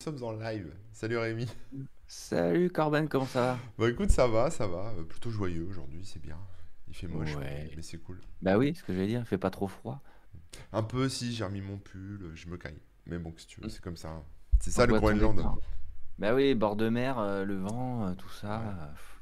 [0.00, 0.72] sommes en live.
[0.92, 1.48] Salut Rémi.
[2.06, 3.58] Salut Corben, comment ça va?
[3.78, 4.92] Bon écoute, ça va, ça va.
[4.96, 6.36] Euh, Plutôt joyeux aujourd'hui, c'est bien.
[6.86, 7.72] Il fait moche, mais, Ouais.
[7.74, 8.20] mais c'est cool.
[8.40, 10.00] Bah oui, ce que j'allais dire, il fait pas trop froid.
[10.72, 12.78] Un peu si j'ai remis mon pull, euh, je me caille.
[13.06, 13.70] Mais bon, si tu veux, Mm.
[13.70, 14.10] c'est comme ça.
[14.10, 14.22] hein.
[14.60, 15.42] C'est ça le Groenland.
[16.20, 19.20] Bah oui, bord de mer, euh, le vent, euh, tout ça, Ouais, euh, pff,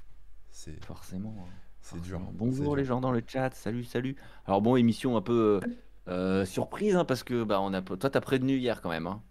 [0.50, 1.50] c'est forcément, hein,
[1.80, 2.18] c'est dur.
[2.18, 2.32] forcément.
[2.32, 4.14] C'est Bonjour les gens dans le chat, salut, salut.
[4.46, 5.68] Alors bon, émission un peu euh,
[6.08, 9.22] euh, surprise, hein, parce que bah on a, toi t'as prévenu hier quand même, hein.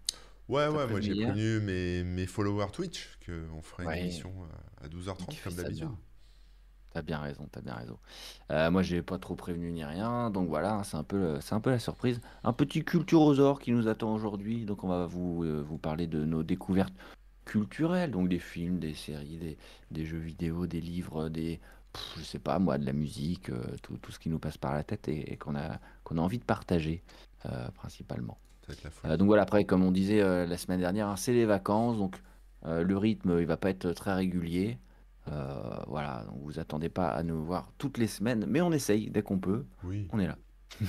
[0.48, 4.32] Ouais, ouais, moi j'ai prévenu mes, mes followers Twitch qu'on ferait une Ouais, émission
[4.80, 5.88] à tu 12h30 fais comme d'habitude.
[6.92, 7.98] T'as bien raison, t'as bien raison.
[8.50, 11.54] Euh, moi, j'ai pas trop prévenu ni rien, donc voilà, hein, c'est un peu, c'est
[11.54, 12.20] un peu la surprise.
[12.42, 16.24] Un petit culturosaure qui nous attend aujourd'hui, donc on va vous, euh, vous parler de
[16.24, 16.94] nos découvertes
[17.44, 19.58] culturelles, donc des films, des séries, des,
[19.90, 21.60] des jeux vidéo, des livres, des,
[21.92, 24.56] pff, je sais pas moi, de la musique, euh, tout, tout ce qui nous passe
[24.56, 27.02] par la tête et, et qu'on a, qu'on a envie de partager,
[27.74, 28.38] principalement.
[28.68, 31.44] La Euh, donc voilà, après, comme on disait euh, la semaine dernière, hein, c'est les
[31.46, 32.16] vacances, donc
[32.64, 34.78] euh, le rythme, il va pas être très régulier.
[35.88, 39.22] Voilà, donc vous attendez pas à nous voir toutes les semaines, mais on essaye dès
[39.22, 40.06] qu'on peut, Oui.
[40.12, 40.38] on est là.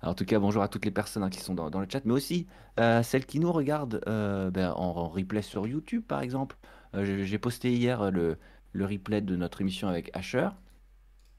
[0.00, 1.86] Alors, en tout cas, bonjour à toutes les personnes hein, qui sont dans, dans le
[1.90, 2.46] chat, mais aussi
[2.78, 6.56] euh, celles qui nous regardent euh, ben, en, en replay sur YouTube, par exemple.
[6.94, 8.38] Euh, j'ai posté hier le,
[8.72, 10.48] le replay de notre émission avec Asher.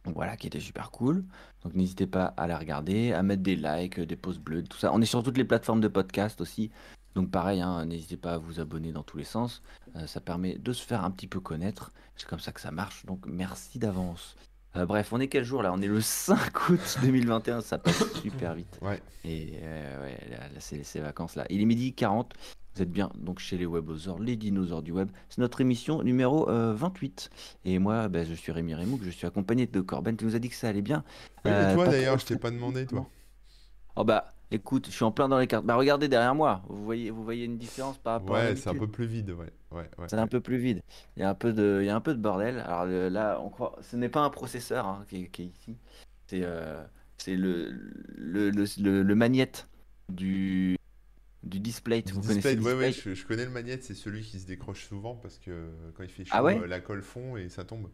[0.09, 1.23] Donc voilà, qui était super cool.
[1.63, 4.91] Donc n'hésitez pas à la regarder, à mettre des likes, des pouces bleus, tout ça.
[4.91, 6.71] On est sur toutes les plateformes de podcast aussi.
[7.13, 9.61] Donc pareil, hein, n'hésitez pas à vous abonner dans tous les sens.
[9.95, 11.91] Euh, ça permet de se faire un petit peu connaître.
[12.15, 13.05] C'est comme ça que ça marche.
[13.05, 14.35] Donc merci d'avance.
[14.77, 15.71] Euh, bref, on est quel jour là?
[15.71, 17.61] On est le 5 août 2021.
[17.61, 18.79] Ça passe super vite.
[18.81, 19.03] Ouais.
[19.23, 21.45] Et euh, ouais, là, là, c'est ces vacances-là.
[21.51, 22.33] Il est midi 40.
[22.75, 25.09] Vous êtes bien donc chez les webosaures, les dinosaures du web.
[25.29, 27.29] C'est notre émission numéro euh, 28.
[27.65, 30.15] Et moi, ben, je suis Rémi Remouk, je suis accompagné de Corben.
[30.15, 31.03] Tu nous as dit que ça allait bien.
[31.45, 33.07] Oui, et Euh, toi d'ailleurs, trop je t'ai pas demandé, toi.
[33.95, 35.65] Oh bah, écoute, je suis en plein dans les cartes.
[35.65, 36.61] Bah regardez derrière moi.
[36.69, 39.31] Vous voyez, vous voyez une différence par rapport à Ouais, c'est un peu plus vide,
[39.31, 39.51] ouais.
[39.71, 40.27] Ouais, ouais, C'est un ouais.
[40.27, 40.81] peu plus vide.
[41.17, 42.59] Il y a un peu de, il y a un peu de bordel.
[42.59, 45.75] Alors là, on croit, ce n'est pas un processeur hein, qui, est, qui est ici.
[46.27, 46.81] C'est euh,
[47.17, 47.71] c'est le,
[48.15, 49.67] le, le, le, le magnète
[50.07, 50.77] du,
[51.43, 52.03] du display.
[52.03, 52.93] Du Vous connaissez display, le ouais, ouais, display?
[52.93, 56.09] je, je connais le magnète, c'est celui qui se décroche souvent parce que quand il
[56.09, 56.57] fait Ah chaud, ouais?
[56.57, 57.89] euh, la colle fond et ça tombe.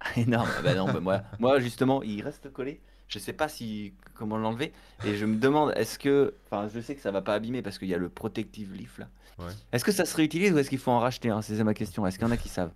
[0.16, 0.48] Énorme.
[0.56, 2.80] Ah Bah non, bah moi, moi justement, il reste collé.
[3.08, 4.72] Je sais pas si comment l'enlever.
[5.04, 7.78] Et je me demande, est-ce que, enfin, je sais que ça va pas abîmer parce
[7.78, 9.08] qu'il y a le protective leaf là.
[9.38, 9.52] Ouais.
[9.72, 11.34] Est-ce que ça se réutilise ou est-ce qu'il faut en racheter?
[11.42, 12.06] C'est ma question.
[12.06, 12.72] Est-ce qu'il y en a qui savent?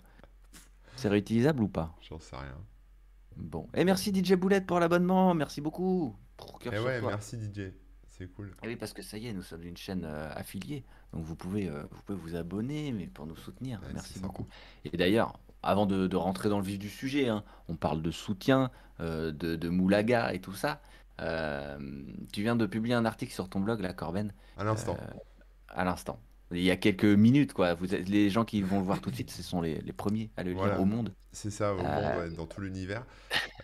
[0.96, 1.94] C'est réutilisable ou pas?
[2.00, 2.56] J'en sais rien.
[3.36, 3.68] Bon.
[3.74, 5.34] Et merci DJ Boulette pour l'abonnement.
[5.34, 6.16] Merci beaucoup.
[6.36, 7.72] Pour cœur Et sur ouais, merci DJ.
[8.18, 8.54] C'est cool.
[8.62, 10.84] Et oui, parce que ça y est, nous sommes une chaîne euh, affiliée.
[11.12, 13.80] Donc vous pouvez, euh, vous pouvez vous abonner mais pour nous soutenir.
[13.82, 14.46] Ouais, Merci beaucoup.
[14.84, 18.10] Et d'ailleurs, avant de, de rentrer dans le vif du sujet, hein, on parle de
[18.10, 20.80] soutien, euh, de, de moulaga et tout ça.
[21.18, 24.96] Tu viens de publier un article sur ton blog, là, Corben, À l'instant.
[25.68, 26.18] à l'instant.
[26.52, 27.74] Il y a quelques minutes, quoi.
[27.74, 29.92] Vous êtes, les gens qui vont le voir tout de suite, ce sont les, les
[29.92, 30.78] premiers à le lire Voilà.
[30.78, 31.14] au monde.
[31.32, 33.04] C'est ça, au monde, ouais, dans tout l'univers.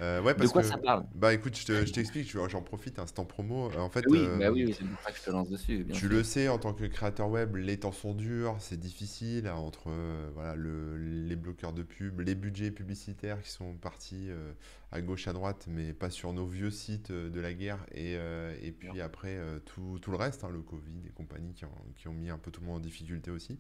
[0.01, 1.07] Euh, ouais, de quoi que, ça parle?
[1.15, 3.71] bah écoute, je te- je t'explique, vois, j'en profite, instant promo.
[3.73, 5.49] Euh, En fait, Oui, bah euh, oui, oui, c'est pour ça que je te lance
[5.49, 6.09] dessus, bien tu sûr.
[6.09, 9.89] le sais, en tant que créateur web, les temps sont durs, c'est difficile hein, entre
[9.91, 14.29] euh, voilà, le, les bloqueurs de pub, les budgets publicitaires qui sont partis
[14.93, 18.17] à gauche, à droite, mais pas sur nos vieux sites euh, de la guerre, et,
[18.17, 21.65] euh, et puis après euh, tout, tout le reste, hein, le Covid et compagnie qui
[21.65, 23.59] ont, qui ont mis un peu tout le monde en difficulté aussi.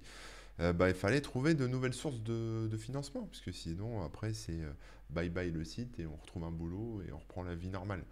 [0.61, 4.35] Euh, bah, il fallait trouver de nouvelles sources de, de financement, parce que sinon, après,
[4.35, 4.73] c'est euh,
[5.11, 8.05] bye bye le site et on retrouve un boulot et on reprend la vie normale.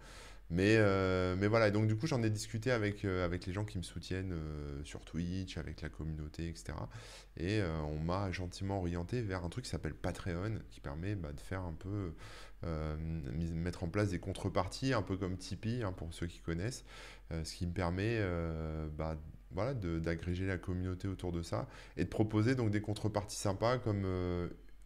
[0.49, 3.63] Mais, euh, mais voilà, et donc du coup, j'en ai discuté avec, avec les gens
[3.63, 4.35] qui me soutiennent
[4.83, 6.73] sur Twitch, avec la communauté, etc.
[7.37, 11.39] Et on m'a gentiment orienté vers un truc qui s'appelle Patreon, qui permet bah, de
[11.39, 12.11] faire un peu,
[12.63, 12.95] euh,
[13.53, 16.85] mettre en place des contreparties, un peu comme Tipeee, hein, pour ceux qui connaissent,
[17.31, 19.17] euh, ce qui me permet euh, bah,
[19.51, 21.67] voilà, d'agréger la communauté autour de ça
[21.97, 24.05] et de proposer donc des contreparties sympas comme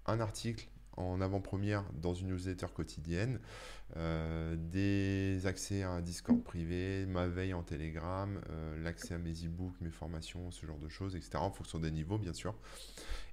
[0.08, 3.40] un article en avant-première dans une newsletter quotidienne,
[3.98, 9.46] euh, des accès à un Discord privé, ma veille en Telegram, euh, l'accès à mes
[9.46, 11.38] e-books, mes formations, ce genre de choses, etc.
[11.38, 12.56] En fonction des niveaux, bien sûr.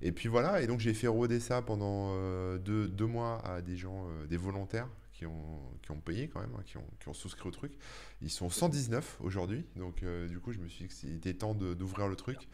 [0.03, 3.63] Et puis voilà, et donc j'ai fait rôder ça pendant euh, deux, deux mois à
[3.63, 7.09] des gens, des volontaires qui ont, qui ont payé quand même, hein, qui ont, qui
[7.09, 7.73] ont souscrit au truc.
[8.21, 12.09] Ils sont 119 aujourd'hui, donc du coup je me suis dit que c'était temps d'ouvrir
[12.09, 12.49] le truc.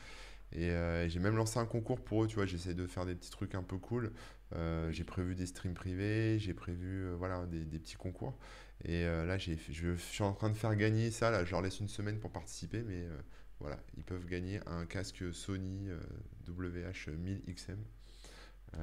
[0.52, 3.14] Et euh, j'ai même lancé un concours pour eux, tu vois, j'essaie de faire des
[3.14, 4.12] petits trucs un peu cool.
[4.54, 8.38] Euh, j'ai prévu des streams privés, j'ai prévu euh, voilà, des, petits concours.
[8.84, 11.80] Et là, je, je suis en train de faire gagner ça, là, je leur laisse
[11.80, 13.08] une semaine pour participer, mais
[13.60, 15.98] voilà, ils peuvent gagner un casque Sony euh,
[16.48, 17.76] WH-1000XM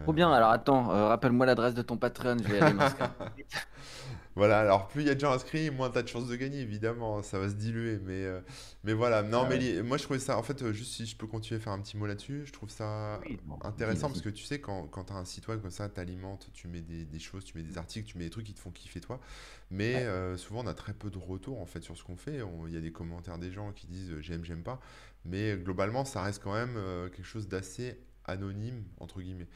[0.04, 0.32] Trop bien.
[0.32, 3.10] Alors attends, euh, rappelle-moi l'adresse de ton Patreon, je vais aller m'inscrire.
[4.36, 6.36] Voilà, alors plus il y a de gens inscrits, moins tu as de chances de
[6.36, 8.00] gagner, évidemment, ça va se diluer.
[8.04, 8.42] Mais, euh,
[8.84, 9.82] mais voilà, non, Ah mais ouais.
[9.82, 11.80] moi je trouvais ça, en fait, euh, juste si je peux continuer à faire un
[11.82, 14.88] petit mot là-dessus, je trouve ça Oui, bon, vas-y, intéressant parce que tu sais, quand,
[14.88, 17.46] quand tu as un site web comme ça, tu alimentes, tu mets des, des choses,
[17.46, 19.22] tu mets des articles, tu mets des trucs qui te font kiffer toi.
[19.72, 22.18] Mais Ouais, euh, souvent on a très peu de retours en fait sur ce qu'on
[22.18, 22.42] fait.
[22.42, 24.82] On- Il y a des commentaires des gens qui disent euh, j'aime, j'aime pas.
[25.24, 29.48] Mais globalement, ça reste quand même euh, quelque chose d'assez anonyme, entre guillemets.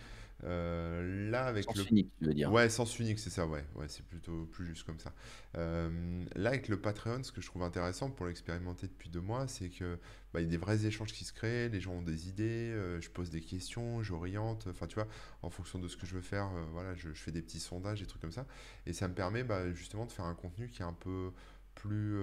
[0.46, 2.52] Euh, là, avec sens le unique, tu veux dire.
[2.52, 5.14] Ouais, sens unique, c'est ça, ouais, ouais, c'est plutôt plus juste comme ça.
[5.58, 9.48] Euh, là, avec le Patreon, ce que je trouve intéressant pour l'expérimenter depuis deux mois,
[9.48, 10.00] c'est que
[10.34, 12.72] bah, il y a des vrais échanges qui se créent, les gens ont des idées,
[12.72, 15.08] euh, je pose des questions, j'oriente, enfin, tu vois,
[15.42, 18.00] en fonction de ce que je veux faire, voilà, je, je fais des petits sondages,
[18.00, 18.46] des trucs comme ça,
[18.86, 21.32] et ça me permet bah, justement de faire un contenu qui est un peu
[21.76, 22.18] plus,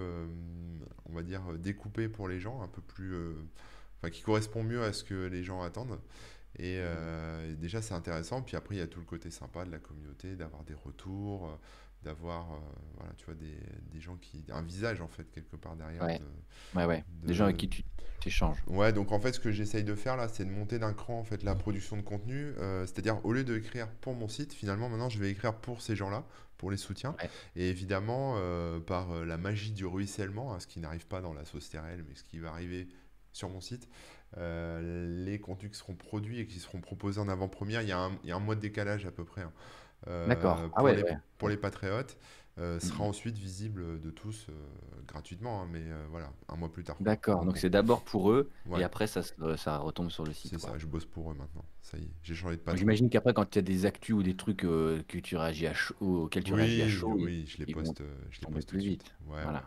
[1.06, 3.14] on va dire, découpé pour les gens, un peu plus,
[3.98, 5.98] enfin, qui correspond mieux à ce que les gens attendent.
[6.58, 8.42] Et, euh, et déjà, c'est intéressant.
[8.42, 11.46] Puis après, il y a tout le côté sympa de la communauté, d'avoir des retours,
[11.46, 11.56] euh,
[12.02, 12.56] d'avoir, euh,
[12.96, 13.58] voilà, tu vois, des,
[13.92, 14.44] des gens qui...
[14.50, 17.04] Un visage, en fait, quelque part derrière Ouais, de, ouais, ouais.
[17.22, 17.84] Des gens avec qui tu
[18.20, 18.62] t'échanges.
[18.68, 21.18] Ouais, donc en fait, ce que j'essaye de faire là, c'est de monter d'un cran
[21.18, 22.52] en fait la production de contenu.
[22.86, 26.24] c'est-à-dire, au lieu d'écrire pour mon site, finalement, maintenant, je vais écrire pour ces gens-là,
[26.56, 27.14] pour les soutiens.
[27.22, 27.30] Ouais.
[27.56, 28.40] Et évidemment,
[28.86, 32.14] par la magie du ruissellement, hein, ce qui n'arrive pas dans la sauce TRL, mais
[32.14, 32.88] ce qui va arriver
[33.32, 33.86] sur mon site,
[34.36, 38.12] les contenus qui seront produits et qui seront proposés en avant-première, il y a un,
[38.24, 39.42] il y a un mois de décalage à peu près.
[39.42, 39.52] hein.
[40.08, 40.70] Euh, D'accord.
[40.72, 41.16] Ah pour ouais, les, ouais.
[41.38, 42.18] pour les patriotes,
[42.58, 43.04] euh, sera Mhm.
[43.04, 44.52] ensuite visible de tous euh,
[45.06, 46.98] gratuitement, hein, mais euh, voilà, un mois plus tard.
[47.00, 47.44] D'accord.
[47.46, 49.22] Donc c'est d'abord pour eux et après ça,
[49.56, 50.78] ça retombe sur le C'est site, ça, quoi.
[50.78, 51.64] je bosse pour eux maintenant.
[51.82, 52.78] Ça y est, j'ai changé de patron.
[52.78, 55.66] J'imagine qu'après, quand il y a des actus ou des trucs euh, que tu réagis
[55.66, 58.40] à chaud, auxquels tu réagis à Oui, chaud, ils, oui, je les poste, euh, je
[58.40, 59.04] les poste tout de suite.
[59.26, 59.42] ouais.
[59.42, 59.62] Voilà.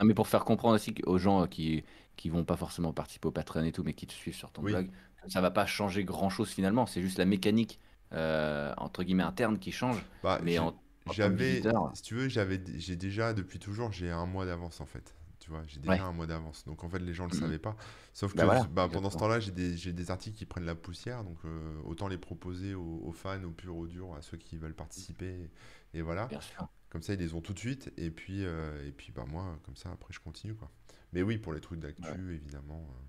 [0.00, 1.84] Non, mais pour faire comprendre aussi aux gens qui
[2.16, 4.62] qui vont pas forcément participer au Patreon et tout, mais qui te suivent sur ton
[4.62, 4.90] Oui, blog,
[5.28, 6.86] ça va pas changer grand-chose finalement.
[6.86, 7.78] C'est juste la mécanique
[8.12, 10.58] euh, entre guillemets interne qui change, bah, mais
[11.06, 11.62] j'avais,
[11.94, 15.14] si tu veux, j'avais, j'ai déjà, depuis toujours, j'ai un mois d'avance en fait.
[15.38, 16.00] Tu vois, j'ai déjà ouais.
[16.04, 16.64] un mois d'avance.
[16.66, 17.40] Donc en fait, les gens le Mhm.
[17.40, 17.74] savaient pas.
[18.12, 21.24] Sauf Bah que voilà, bah, pendant ce temps-là, j'ai des, articles qui prennent la poussière.
[21.24, 24.58] Donc euh, autant les proposer aux, aux fans, aux purs, aux durs, à ceux qui
[24.58, 25.50] veulent participer.
[25.94, 26.26] Et voilà.
[26.26, 26.68] Bien sûr.
[26.90, 27.92] Comme ça, ils les ont tout de suite.
[27.96, 30.54] Et puis, euh, et puis bah, moi, comme ça, après, je continue.
[30.54, 30.70] Quoi.
[31.12, 32.34] Mais oui, pour les trucs d'actu, Ouais.
[32.34, 33.02] évidemment, euh,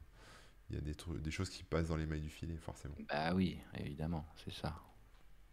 [0.69, 2.95] il y a des, trucs, des choses qui passent dans les mailles du filet, forcément.
[3.09, 4.73] Bah oui, évidemment, c'est ça.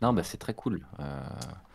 [0.01, 0.87] Non, bah c'est très cool.
[1.01, 1.29] Euh,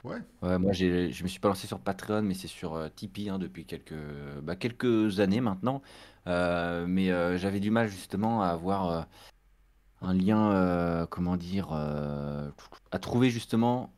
[0.04, 3.30] Ouais, ouais, moi, je me suis pas lancé sur Patreon, mais c'est sur euh, Tipeee
[3.30, 3.94] hein, depuis quelques,
[4.42, 5.82] bah, quelques années maintenant.
[6.28, 9.08] Euh, mais j'avais du mal justement à avoir
[10.02, 13.94] un lien, comment dire, à trouver justement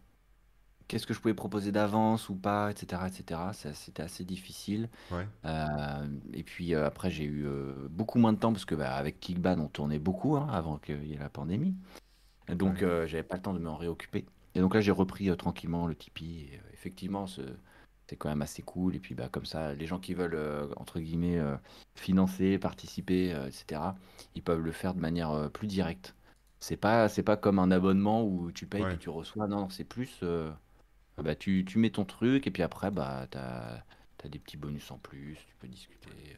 [0.87, 3.53] qu'est-ce que je pouvais proposer d'avance ou pas, etc., etc.
[3.53, 4.89] Ça, C'était assez difficile.
[5.11, 8.75] ouais, Euh, et puis euh, après, j'ai eu euh, beaucoup moins de temps parce que
[8.75, 11.75] bah, avec Kickban, on tournait beaucoup hein, avant qu'il y ait la pandémie.
[12.49, 13.07] Et Donc, ouais.
[13.07, 14.25] j'avais pas le temps de m'en réoccuper.
[14.55, 16.49] Et donc là, j'ai repris tranquillement le Tipeee.
[16.53, 17.41] Et, effectivement, ce-
[18.07, 18.95] c'est quand même assez cool.
[18.95, 20.39] Et puis, bah, comme ça, les gens qui veulent,
[20.77, 21.41] entre guillemets,
[21.95, 23.95] financer, participer, etc.,
[24.35, 26.15] ils peuvent le faire de manière plus directe.
[26.59, 29.47] C'est pas, pas comme un abonnement où tu payes Ouais, tu reçois.
[29.47, 30.19] Non, non, c'est plus,
[31.19, 33.83] euh, bah, tu, tu mets ton truc et puis après, bah, t'as,
[34.17, 35.35] t'as des petits bonus en plus.
[35.47, 36.09] Tu peux discuter.
[36.31, 36.37] euh,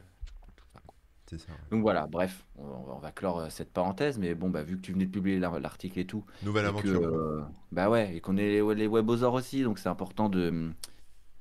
[0.55, 0.95] tout ça, quoi.
[1.29, 1.51] c'est ça.
[1.51, 1.57] ouais.
[1.71, 4.81] Donc voilà, bref, on, on va clore euh, cette parenthèse, mais bon, bah, vu que
[4.81, 7.01] tu venais de publier l'ar- l'article et tout, Nouvelle et que, aventure.
[7.03, 10.71] euh, bah ouais, et qu'on est les, les webosaures aussi, donc c'est important de,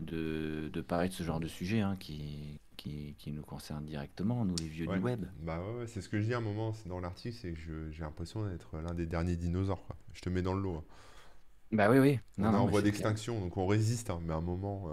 [0.00, 4.44] de, de parler de ce genre de sujet hein, qui, qui, qui nous concerne directement,
[4.44, 5.24] nous les vieux du web.
[5.40, 7.90] bah ouais, ouais, c'est ce que je dis à un moment dans l'article, c'est que
[7.90, 9.96] j'ai l'impression d'être l'un des derniers dinosaures, quoi.
[10.12, 10.76] Je te mets dans le lot.
[10.76, 10.84] hein.
[11.72, 14.40] Bah oui, oui, On est en voie d'extinction, donc on résiste, hein, mais à un
[14.40, 14.90] moment,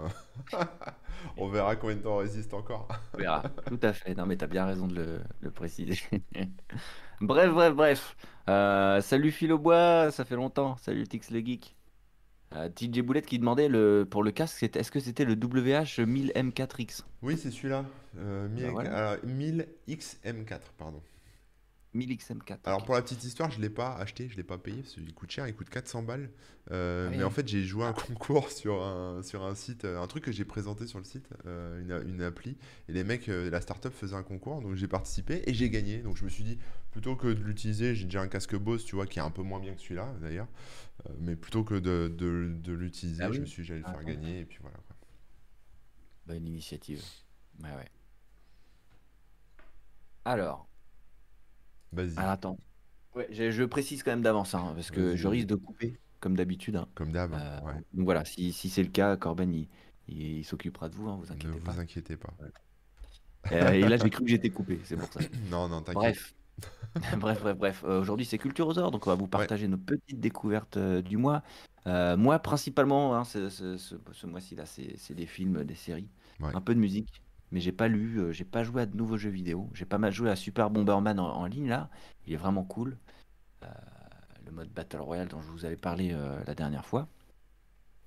[0.54, 0.58] euh,
[1.36, 2.88] on verra combien de temps on résiste encore.
[3.14, 4.14] On verra, tout à fait.
[4.14, 5.98] Non, mais t'as bien raison de le, le préciser.
[7.20, 8.16] Bref, bref, bref.
[8.48, 10.76] Euh, salut Philobois, ça fait longtemps.
[10.78, 11.76] Salut Tix le Geek.
[12.54, 17.02] Euh, TJ Boulette qui demandait le, pour le casque, est-ce que c'était le WH-1000M4X?
[17.22, 17.84] Oui, c'est celui-là,
[18.18, 21.02] euh, Bah 1000, voilà, alors, 1000XM4, pardon.
[21.94, 24.94] 1000XM4, Alors pour la petite histoire, je l'ai pas acheté, je l'ai pas payé parce
[24.94, 26.30] qu'il coûte cher, il coûte 400 balles.
[26.70, 30.00] Euh, Ah mais en fait, j'ai joué un concours sur un, sur un site, euh,
[30.00, 32.56] un truc que j'ai présenté sur le site, euh, une, une appli.
[32.88, 35.98] Et les mecs, euh, la startup faisait un concours, donc j'ai participé et j'ai gagné.
[35.98, 36.58] Donc je me suis dit,
[36.90, 39.42] plutôt que de l'utiliser, j'ai déjà un casque Bose, tu vois, qui est un peu
[39.42, 40.48] moins bien que celui-là d'ailleurs.
[41.20, 44.04] Mais plutôt que de, de, de Ah l'utiliser, je me suis dit, j'allais le faire
[44.04, 44.96] gagner et puis voilà quoi.
[46.26, 47.02] Bonne initiative.
[47.62, 47.88] Ouais, ouais.
[50.24, 50.66] Alors,
[51.94, 52.58] Vas-y, alors attends.
[53.14, 56.36] Ouais, je, je précise quand même d'avance, hein, parce que je risque de couper, comme
[56.36, 56.76] d'habitude.
[56.76, 56.88] hein.
[56.94, 57.82] Comme d'hab, Euh, ouais.
[57.94, 59.68] donc voilà, si, si c'est le cas, Corben, il,
[60.08, 61.78] il- il s'occupera de vous, hein, vous Ne inquiétez vous pas.
[61.78, 62.34] inquiétez pas.
[63.52, 65.20] Euh, et là, j'ai cru que j'étais coupé, c'est pour ça.
[65.50, 66.16] Non, non, t'inquiète.
[66.16, 66.34] Bref,
[67.12, 67.84] Bref, bref, bref.
[67.84, 70.78] Euh, aujourd'hui, c'est Culture aux Or, donc on va vous Ouais, partager nos petites découvertes
[70.78, 71.42] du mois.
[71.86, 76.10] Moi, principalement, ce, ce- ce- ce mois-ci là, c'est des films, des séries,
[76.52, 77.23] un peu de musique.
[77.54, 79.70] Mais j'ai pas lu, euh, j'ai pas joué à de nouveaux jeux vidéo.
[79.74, 81.88] J'ai pas mal joué à Super Bomberman en, en ligne là.
[82.26, 82.98] Il est vraiment cool.
[83.62, 83.68] Euh,
[84.44, 87.06] le mode Battle Royale dont je vous avais parlé euh, la dernière fois.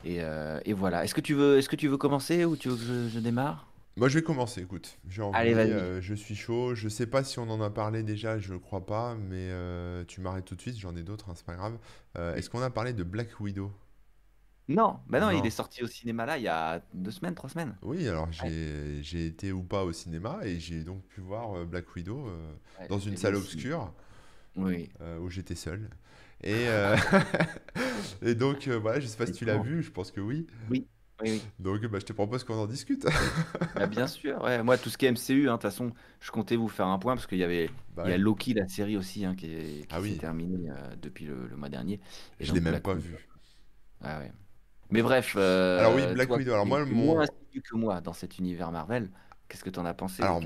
[0.03, 0.19] Et,
[0.65, 1.05] et voilà.
[1.05, 3.19] Est-ce que tu veux, est-ce que tu veux commencer ou tu veux que je, je
[3.19, 3.71] démarre?
[3.95, 4.99] Moi, je vais commencer, écoute.
[5.07, 5.71] J'ai Allez, envie, vas-y.
[5.71, 6.75] euh, je suis chaud.
[6.75, 9.49] Je sais pas si on en a parlé déjà, je crois pas, mais
[10.07, 11.77] tu m'arrêtes tout de suite, j'en ai d'autres, hein, c'est pas grave.
[12.35, 13.71] Est-ce qu'on a parlé de Black Widow?
[14.69, 17.49] Non, bah non, il est sorti au cinéma là il y a deux semaines, trois
[17.49, 17.77] semaines.
[17.83, 21.55] Oui, alors Ouais, j'ai j'ai été ou pas au cinéma et j'ai donc pu voir
[21.57, 23.35] euh, Black Widow euh, ouais, dans une salle aussi.
[23.35, 23.93] obscure
[24.55, 25.89] Oui, euh, où j'étais seul.
[26.43, 26.95] Et, euh,
[28.21, 29.57] et donc euh, voilà, je sais pas si tu l'as effectivement.
[29.57, 30.47] vu, je pense que oui.
[30.69, 30.87] Oui,
[31.21, 31.51] oui, oui.
[31.59, 33.05] Donc bah, je te propose qu'on en discute.
[33.73, 34.63] Bah, bien sûr, ouais.
[34.63, 36.97] Moi, tout ce qui est MCU, hein, de toute façon, je comptais vous faire un
[36.99, 38.17] point parce qu'il y avait, Bah il y a.
[38.17, 41.47] Loki, la série aussi, hein, qui est- Ah qui s'est oui, terminée euh, depuis le,
[41.47, 41.99] le mois dernier.
[42.39, 43.21] Et je l'ai donc même Black pas Widow.
[43.21, 43.27] vu.
[44.01, 44.31] Ah ouais.
[44.89, 46.53] Mais bref, Alors oui, euh, Black toi Widow.
[46.53, 49.09] Alors moi, moins mon, assidu que moi dans cet univers Marvel,
[49.47, 50.41] qu'est-ce que t'en as pensé Alors,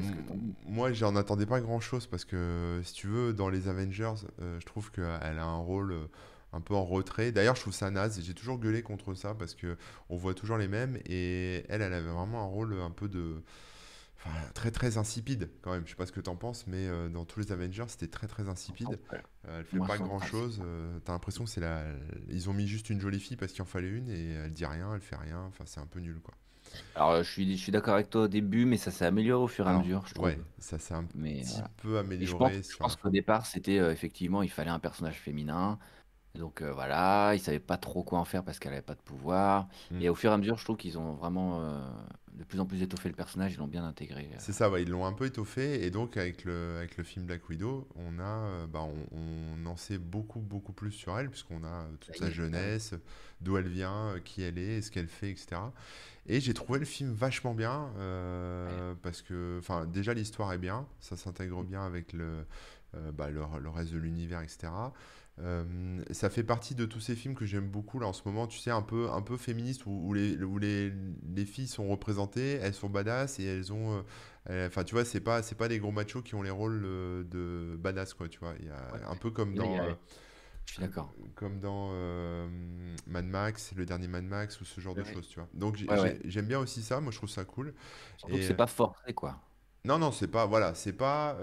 [0.66, 4.66] moi, j'en attendais pas grand-chose parce que, si tu veux, dans les Avengers, euh, je
[4.66, 6.08] trouve qu'elle a un rôle euh,
[6.54, 7.32] un peu en retrait.
[7.32, 8.22] D'ailleurs, je trouve ça naze.
[8.22, 9.78] J'ai toujours gueulé contre ça parce que
[10.10, 13.44] on voit toujours les mêmes et elle, elle avait vraiment un rôle un peu de,
[14.26, 15.86] enfin, très très insipide quand même.
[15.86, 18.28] Je sais pas ce que t'en penses, mais euh, dans tous les Avengers, c'était très
[18.28, 19.00] très insipide.
[19.48, 20.58] Euh, elle fait Moi, pas grand-chose.
[20.58, 20.64] ça.
[20.64, 21.84] euh, t'as l'impression que c'est la,
[22.30, 24.66] ils ont mis juste une jolie fille parce qu'il en fallait une et elle dit
[24.66, 25.42] rien, elle fait rien.
[25.48, 26.36] Enfin, c'est un peu nul quoi.
[26.96, 29.48] Alors, je suis, je suis d'accord avec toi au début, mais ça s'est amélioré au
[29.48, 30.34] fur et à mesure, je trouve.
[30.34, 31.72] ouais, ça s'est un Mais petit voilà.
[31.78, 35.20] peu Et je pense, amélioré pense qu'au départ, c'était euh, effectivement, il fallait un personnage
[35.20, 35.80] féminin.
[36.36, 39.02] Donc euh, voilà, ils savaient pas trop quoi en faire parce qu'elle avait pas de
[39.02, 39.70] pouvoir.
[39.90, 40.02] Hmm.
[40.02, 41.90] Et au fur et à mesure, je trouve qu'ils ont vraiment euh,
[42.42, 44.30] de plus en plus étoffé le personnage, ils l'ont bien intégré.
[44.34, 44.36] euh.
[44.40, 47.26] C'est ça, ouais, ils l'ont un peu étoffé et donc avec le, avec le film
[47.26, 51.30] Black Widow, on a, euh, bah, on, on en sait beaucoup beaucoup plus sur elle
[51.30, 52.94] puisqu'on a euh, toute Ça sa jeunesse,
[53.40, 55.62] d'où elle vient, qui elle est, ce qu'elle fait, etc.
[56.28, 58.96] Et j'ai trouvé le film vachement bien Ouais.
[59.02, 62.46] parce que, enfin, déjà l'histoire est bien, ça s'intègre bien avec le,
[62.96, 64.72] euh, bah, le, le reste de l'univers, etc.
[65.42, 68.48] Euh, ça fait partie de tous ces films que j'aime beaucoup là en ce moment,
[68.48, 70.94] tu sais, un peu, un peu féministes où, où les, où les,
[71.36, 74.02] les filles sont représentées, elles sont badass et elles ont, euh,
[74.52, 77.24] euh, enfin, tu vois, c'est pas, pas des gros machos qui ont les rôles euh,
[77.24, 78.54] de badass, quoi, tu vois.
[78.60, 79.00] Il y Ouais.
[79.00, 79.96] a un peu comme dans, a- euh,
[80.66, 81.16] Je suis d'accord.
[81.36, 81.92] comme dans
[83.08, 85.50] Mad Max, le dernier Mad Max ou ce genre de choses, tu vois.
[85.54, 87.74] Donc ouais, j'aime bien aussi ça, moi je trouve ça cool.
[88.16, 89.42] Surtout Et c'est pas forcé, quoi.
[89.86, 91.38] non, non, c'est pas, voilà, c'est pas,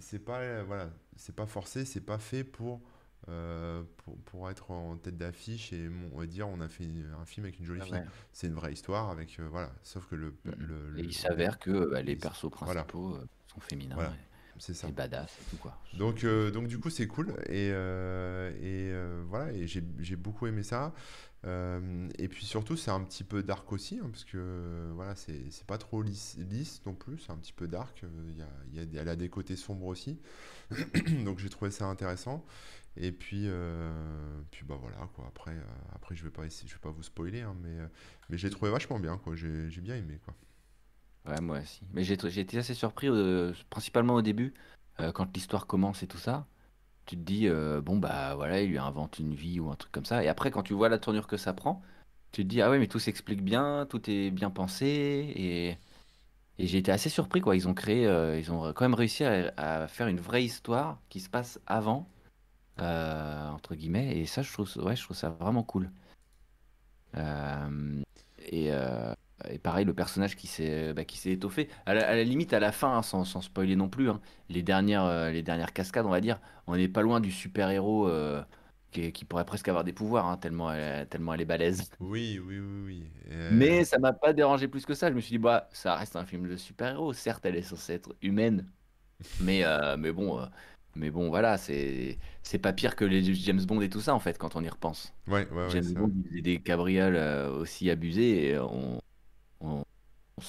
[0.00, 2.80] c'est pas, voilà, c'est pas forcé, c'est pas fait pour,
[3.28, 6.84] euh, pour, pour être en tête d'affiche et on va dire on a fait
[7.20, 7.94] un film avec une jolie Ouais, fille.
[7.94, 8.06] ouais.
[8.32, 10.54] C'est une vraie histoire avec, euh, voilà, sauf que le, Mm, mm.
[10.58, 14.14] le, il s'avère que bah, les persos voilà, principaux euh, sont féminins voilà,
[14.58, 14.88] c'est ça.
[14.88, 15.76] et badass et tout, quoi.
[15.94, 17.34] Donc, euh, donc du coup, c'est cool.
[17.48, 18.92] Et, et
[19.26, 20.94] voilà, et j'ai j'ai beaucoup aimé ça.
[21.44, 25.66] Et puis surtout, c'est un petit peu dark aussi, hein, parce que voilà, c'est c'est
[25.66, 28.02] pas trop lisse, lisse non plus, c'est un petit peu dark.
[28.28, 30.18] Il y a, y a elle a des côtés sombres aussi.
[31.24, 32.44] Donc j'ai trouvé ça intéressant.
[32.96, 33.90] Et puis, euh,
[34.50, 35.24] puis bah voilà, quoi.
[35.28, 35.62] Après, euh,
[35.94, 37.86] après je vais pas je vais pas vous spoiler, hein, mais, euh,
[38.28, 39.34] mais j'ai trouvé vachement bien, quoi.
[39.36, 40.34] J'ai bien aimé, quoi.
[41.26, 41.82] Ouais, moi aussi.
[41.92, 43.08] Mais j'ai été assez surpris,
[43.68, 44.54] principalement au début,
[45.14, 46.46] quand l'histoire commence et tout ça.
[47.06, 47.48] Tu te dis,
[47.82, 50.24] bon, bah voilà, il lui invente une vie ou un truc comme ça.
[50.24, 51.82] Et après, quand tu vois la tournure que ça prend,
[52.32, 54.86] tu te dis, ah ouais, mais tout s'explique bien, tout est bien pensé.
[54.86, 55.68] Et,
[56.58, 57.54] et j'ai été assez surpris, quoi.
[57.54, 58.04] Ils ont créé,
[58.38, 62.08] ils ont quand même réussi à faire une vraie histoire qui se passe avant,
[62.80, 64.16] euh, entre guillemets.
[64.18, 65.90] Et ça, je trouve, ouais, je trouve ça vraiment cool.
[67.16, 68.02] Euh,
[68.46, 69.12] et, euh,
[69.48, 71.68] et pareil, le personnage qui s'est bah, qui s'est étoffé.
[71.86, 74.20] À la, à la limite, à la fin, hein, sans, sans spoiler non plus, hein,
[74.48, 78.08] les dernières, les dernières cascades, on va dire, on n'est pas loin du super-héros
[78.90, 81.90] qui, qui pourrait presque avoir des pouvoirs, hein, tellement, elle, tellement elle est balèze.
[82.00, 83.10] Oui, oui, oui, oui.
[83.30, 85.08] Euh, Mais ça m'a pas dérangé plus que ça.
[85.10, 87.12] Je me suis dit, bah, ça reste un film de super-héros.
[87.12, 88.66] Certes, elle est censée être humaine,
[89.40, 90.46] mais, euh, mais bon, euh,
[90.96, 94.20] mais bon, voilà, c'est c'est pas pire que les James Bond et tout ça, en
[94.20, 95.12] fait, quand on y repense.
[95.26, 95.94] ouais, ouais, James.
[95.94, 99.00] Bond, il faisait des cabrioles euh, aussi abusées et on,
[99.60, 99.84] on,
[100.38, 100.42] on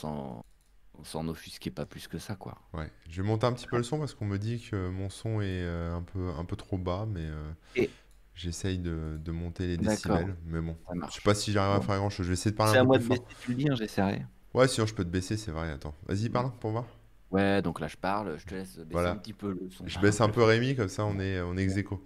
[1.03, 2.57] s'en offusquait pas plus que ça, quoi.
[2.73, 5.09] Ouais, je vais monter un petit peu le son parce qu'on me dit que mon
[5.09, 7.97] son est euh, un peu, un peu trop bas, mais euh, Et
[8.35, 10.37] j'essaye de, de monter les décibels.
[10.45, 12.25] Mais bon, je sais pas si j'arrive à faire grand-chose.
[12.25, 13.69] Je vais essayer de parler un c'est à peu moi de baisser, tu le dis,
[13.69, 14.25] hein, j'essaierai.
[14.53, 15.71] Ouais, sinon je peux te baisser, c'est vrai.
[15.71, 16.85] Attends, vas-y, parle pour voir.
[17.31, 19.15] Ouais, donc là je parle, je te laisse baisser un Voilà.
[19.15, 20.43] petit peu le son Je un baisse un peu.
[20.43, 22.03] Rémi, comme ça on est, on est ex aequo.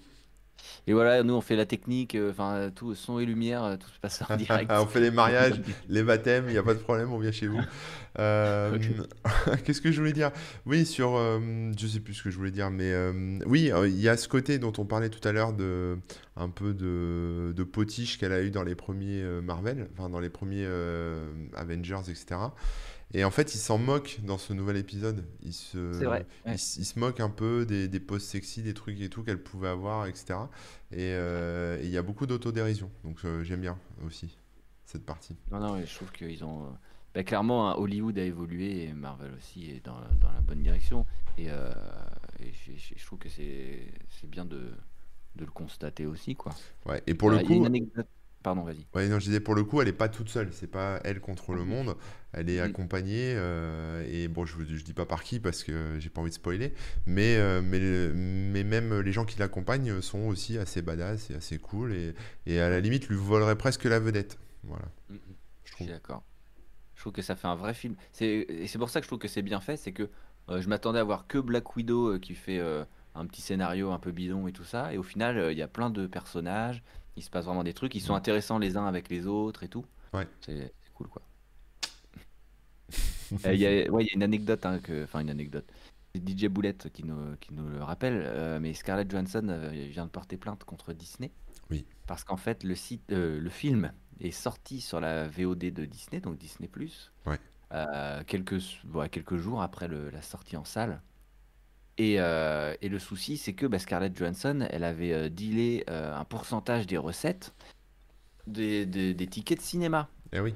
[0.88, 3.89] Et voilà, nous on fait la technique, euh, enfin tout son et lumière, euh, tout
[3.89, 4.72] se passe en direct.
[4.72, 7.48] On fait les mariages, les baptêmes, il n'y a pas de problème, on vient chez
[7.48, 7.60] vous.
[8.17, 8.79] Euh,
[9.65, 10.32] Qu'est-ce que je voulais dire?
[10.65, 11.38] Oui, sur, euh,
[11.77, 12.94] je sais plus ce que je voulais dire, mais
[13.46, 15.98] oui, il y a ce côté dont on parlait tout à l'heure de
[16.38, 20.29] un peu de, de potiche qu'elle a eu dans les premiers Marvel, enfin dans les
[20.29, 20.65] premiers
[21.55, 22.38] Avengers, etc.
[23.13, 25.25] Et en fait, il s'en moque dans ce nouvel épisode.
[25.41, 25.53] Il
[25.91, 26.59] C'est se, vrai, ouais.
[26.77, 29.69] il se moque un peu des, des poses sexy, des trucs et tout qu'elle pouvait
[29.69, 30.50] avoir, etc.
[30.91, 32.91] Et euh, et il y a beaucoup d'autodérision.
[33.03, 34.38] Donc euh, j'aime bien aussi
[34.85, 35.35] cette partie.
[35.51, 36.65] Non, non, mais je trouve qu'ils ont.
[36.67, 36.71] euh,
[37.13, 41.05] bah, clairement, hein, Hollywood a évolué et Marvel aussi est dans, dans la bonne direction.
[41.38, 41.71] Et, euh,
[42.39, 44.71] et je, je- je trouve que c'est c'est bien de,
[45.35, 46.59] de le constater aussi, quoi.
[46.85, 47.01] Ouais.
[47.07, 48.07] Et pour le Il y a une coup, anecdote.
[48.46, 48.86] Pardon, vas-y.
[48.94, 50.50] ouais, non, je disais pour le coup, elle est pas toute seule.
[50.54, 51.68] C'est pas elle contre le Mhm.
[51.68, 51.96] monde.
[52.32, 52.66] Elle est Mhm.
[52.66, 53.34] accompagnée.
[53.36, 56.36] euh, et bon, je, je dis pas par qui parce que j'ai pas envie de
[56.36, 56.74] spoiler.
[57.08, 57.80] Mais, euh, mais,
[58.14, 61.94] mais même les gens qui l'accompagnent sont aussi assez badass et assez cool.
[61.94, 62.14] Et,
[62.46, 64.38] et à la limite, lui voleraient presque la vedette.
[64.64, 65.18] Voilà, Mhm.
[65.64, 65.88] je Je trouve.
[65.88, 66.24] suis d'accord.
[66.96, 67.96] Je trouve que ça fait un vrai film.
[68.12, 69.75] C'est, et c'est pour ça que je trouve que c'est bien fait.
[69.75, 70.08] C'est que
[70.50, 72.62] euh, je m'attendais à voir que Black Widow euh, qui fait
[73.16, 74.94] un petit scénario un peu bidon et tout ça.
[74.94, 76.84] Et au final, il y a plein de personnages.
[77.17, 77.95] Il se passe vraiment des trucs.
[77.95, 79.86] Ils sont intéressants les uns avec les autres et tout.
[80.13, 80.27] Ouais.
[80.41, 81.22] C'est, cool, quoi.
[83.45, 85.65] Euh, Il y a, ouais, y a une anecdote, hein, que, enfin une anecdote.
[86.13, 88.22] C'est DJ Boulette qui nous, qui nous le rappelle.
[88.25, 91.31] euh, mais Scarlett Johansson euh, vient de porter plainte contre Disney.
[91.72, 91.86] Oui.
[92.05, 96.22] Parce qu'en fait, le, site, euh, le film est sorti sur la VOD de Disney,
[96.22, 96.69] donc Disney+,
[97.25, 97.39] Ouais.
[97.74, 98.62] euh, quelques,
[98.93, 101.01] ouais, quelques jours après le- la sortie en salle.
[101.98, 106.14] Et, euh, et le souci, c'est que bah, Scarlett Johansson, elle avait euh, dealé euh,
[106.14, 107.54] un pourcentage des recettes
[108.48, 110.10] des, des- des tickets de cinéma.
[110.34, 110.54] Eh oui.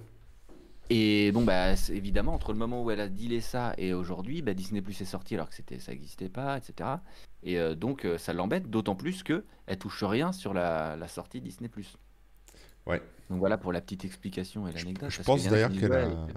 [0.91, 4.53] Et bon, bah, évidemment, entre le moment où elle a dealé ça et aujourd'hui, bah,
[4.53, 6.89] Disney Plus est sorti alors que c'était, ça n'existait pas, etc.
[7.43, 11.39] Et euh, donc, ça l'embête, d'autant plus que elle touche rien sur la, la sortie
[11.41, 11.96] Disney Plus.
[12.86, 13.01] Ouais.
[13.29, 15.12] Donc voilà pour la petite explication et l'anecdote.
[15.12, 16.27] je pense d'ailleurs qu'elle a-.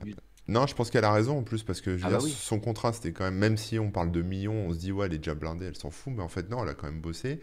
[0.48, 2.24] Non, je pense qu'elle a raison en plus parce que je veux Ah dire, bah
[2.24, 2.30] oui.
[2.36, 5.06] son contrat c'était quand même, même si on parle de millions, on se dit ouais,
[5.06, 7.00] elle est déjà blindée, elle s'en fout, mais en fait non, elle a quand même
[7.00, 7.40] bossé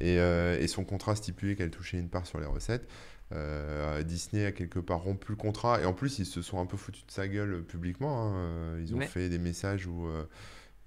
[0.00, 2.88] et, euh, et son contrat stipulait qu'elle touchait une part sur les recettes.
[3.32, 6.66] Euh, Disney a quelque part rompu le contrat et en plus ils se sont un
[6.66, 8.34] peu foutus de sa gueule euh, publiquement.
[8.34, 8.76] hein.
[8.80, 9.06] Ils ont Ouais.
[9.06, 10.24] fait des messages où euh,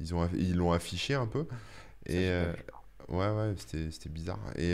[0.02, 1.46] ils ont, ils l'ont affiché un peu
[2.06, 2.30] Ça, et
[3.08, 4.74] ouais ouais c'était bizarre et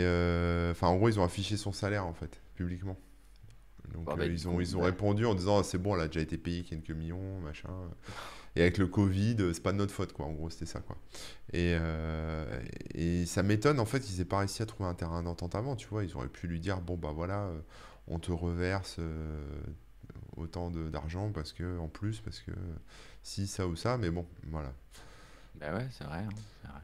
[0.72, 2.96] enfin en gros ils ont affiché son salaire en fait publiquement.
[3.94, 5.64] Donc Bah, euh, bah, du ils ont coup, ils ont bah, répondu en disant Ah,
[5.64, 7.70] c'est bon elle a déjà été payée quelques millions machin.
[8.56, 10.26] Et avec le Covid, euh, c'est pas de notre faute, quoi.
[10.26, 10.96] En gros, c'était ça, quoi.
[11.52, 12.60] Et, euh,
[12.94, 15.76] et ça m'étonne, en fait, ils aient pas réussi à trouver un terrain d'entente avant,
[15.76, 16.04] tu vois.
[16.04, 17.60] Ils auraient pu lui dire, bon, bah voilà, euh,
[18.08, 19.40] on te reverse euh,
[20.36, 22.50] autant d'argent parce que, en plus, parce que
[23.22, 24.72] si, ça ou ça, mais bon, voilà.
[25.54, 26.80] Bah ouais, c'est vrai, hein, c'est vrai.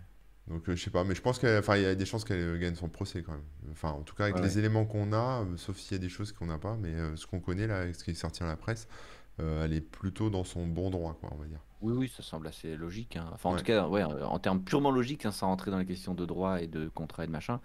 [0.49, 2.59] Donc, euh, je sais pas, mais je pense qu'il y a des chances qu'elle euh,
[2.59, 3.45] gagne son procès quand même.
[3.73, 5.99] Enfin, en tout cas, avec Ouais, les éléments qu'on a, euh, sauf s'il y a
[5.99, 8.15] des choses qu'on n'a pas, mais euh, ce qu'on connaît là, avec ce qui est
[8.15, 8.89] sorti dans la presse,
[9.39, 11.61] elle est plutôt dans son bon droit, quoi, on va dire.
[11.81, 13.17] Oui, oui, ça semble assez logique.
[13.17, 13.31] hein.
[13.33, 13.57] Enfin, en Ouais.
[13.57, 16.61] tout cas, ouais, en termes purement logiques, hein, sans rentrer dans les questions de droit
[16.63, 17.61] et de contrat et de machin,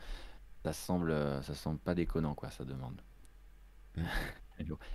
[0.65, 1.13] ça semble,
[1.43, 3.01] ça semble pas déconnant, quoi, ça demande.
[3.97, 4.11] Mm.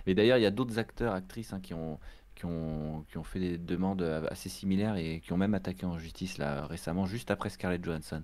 [0.05, 1.99] Et d'ailleurs, il y a d'autres acteurs, actrices hein, qui ont,
[2.37, 5.85] qui ont, qui ont fait des demandes euh, assez similaires et qui ont même attaqué
[5.87, 8.21] en justice là récemment, juste après Scarlett Johansson.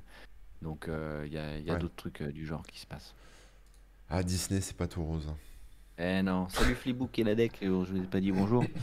[0.61, 1.79] Donc euh, il y a, y a Ouais.
[1.79, 3.15] d'autres trucs euh, du genre qui se passent.
[4.09, 5.27] Ah, Disney, c'est pas tout rose.
[5.29, 5.35] hein.
[5.97, 8.63] Eh non, salut Flibouk et la deck, je vous ai pas dit bonjour.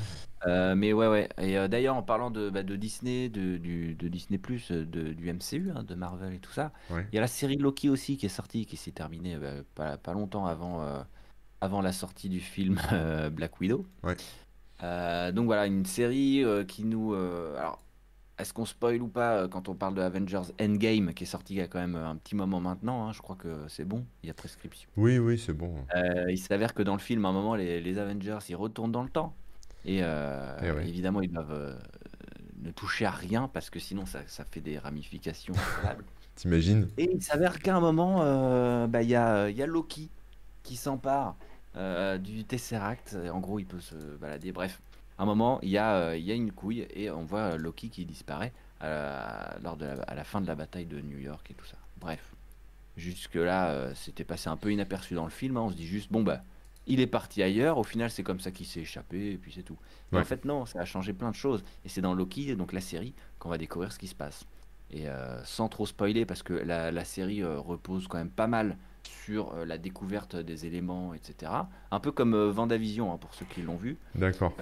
[0.47, 1.29] Euh, mais ouais, ouais.
[1.37, 5.71] Et d'ailleurs, en parlant de, bah, de Disney, de, du, de Disney, de, du MCU,
[5.77, 7.07] hein, de Marvel et tout ça, Ouais.
[7.13, 9.99] il y a la série Loki aussi qui est sortie, qui s'est terminée bah, pas,
[9.99, 10.83] pas longtemps avant,
[11.61, 12.81] avant la sortie du film
[13.33, 13.85] Black Widow.
[14.03, 14.17] Ouais.
[14.83, 17.15] Euh, donc voilà, une série euh, qui nous.
[17.15, 17.83] euh, alors,
[18.39, 21.57] est-ce qu'on spoil ou pas quand on parle de Avengers Endgame, qui est sorti il
[21.59, 24.29] y a quand même un petit moment maintenant hein, Je crois que c'est bon, il
[24.29, 24.89] y a prescription.
[24.97, 25.75] Oui, oui, c'est bon.
[26.29, 29.03] Il s'avère que dans le film, à un moment, les, les Avengers, ils retournent dans
[29.03, 29.35] le temps.
[29.85, 30.89] Et Eh ouais.
[30.89, 31.79] évidemment, ils doivent
[32.63, 35.55] ne toucher à rien parce que sinon, ça, ça fait des ramifications.
[36.37, 36.89] T'imagines?
[36.97, 38.19] Et il s'avère qu'à un moment,
[38.89, 40.11] bah, il y a, il y a Loki
[40.63, 41.37] qui s'empare
[41.77, 43.17] euh, du Tesseract.
[43.33, 44.53] En gros, il peut se balader.
[44.53, 44.81] Bref,
[45.19, 47.57] à un moment, il y a, euh, il y a une couille et on voit
[47.57, 51.01] Loki qui disparaît à la, lors de la, à la fin de la bataille de
[51.01, 51.77] New York et tout ça.
[52.01, 52.35] Bref,
[52.97, 55.57] jusque-là, euh, c'était passé un peu inaperçu dans le film.
[55.57, 55.63] hein.
[55.63, 56.43] On se dit juste, bon, bah,
[56.87, 57.79] il est parti ailleurs.
[57.79, 59.79] Au final, c'est comme ça qu'il s'est échappé et puis c'est tout.
[60.11, 60.23] Mais Ouais.
[60.23, 61.63] en fait, non, ça a changé plein de choses.
[61.85, 64.45] Et c'est dans Loki, donc la série, qu'on va découvrir ce qui se passe.
[64.91, 68.49] Et euh, sans trop spoiler, parce que la, la série euh, repose quand même pas
[68.49, 68.77] mal
[69.25, 71.53] sur la découverte des éléments, etc.
[71.91, 73.97] Un peu comme Vendavision, hein, pour ceux qui l'ont vu.
[74.15, 74.55] D'accord.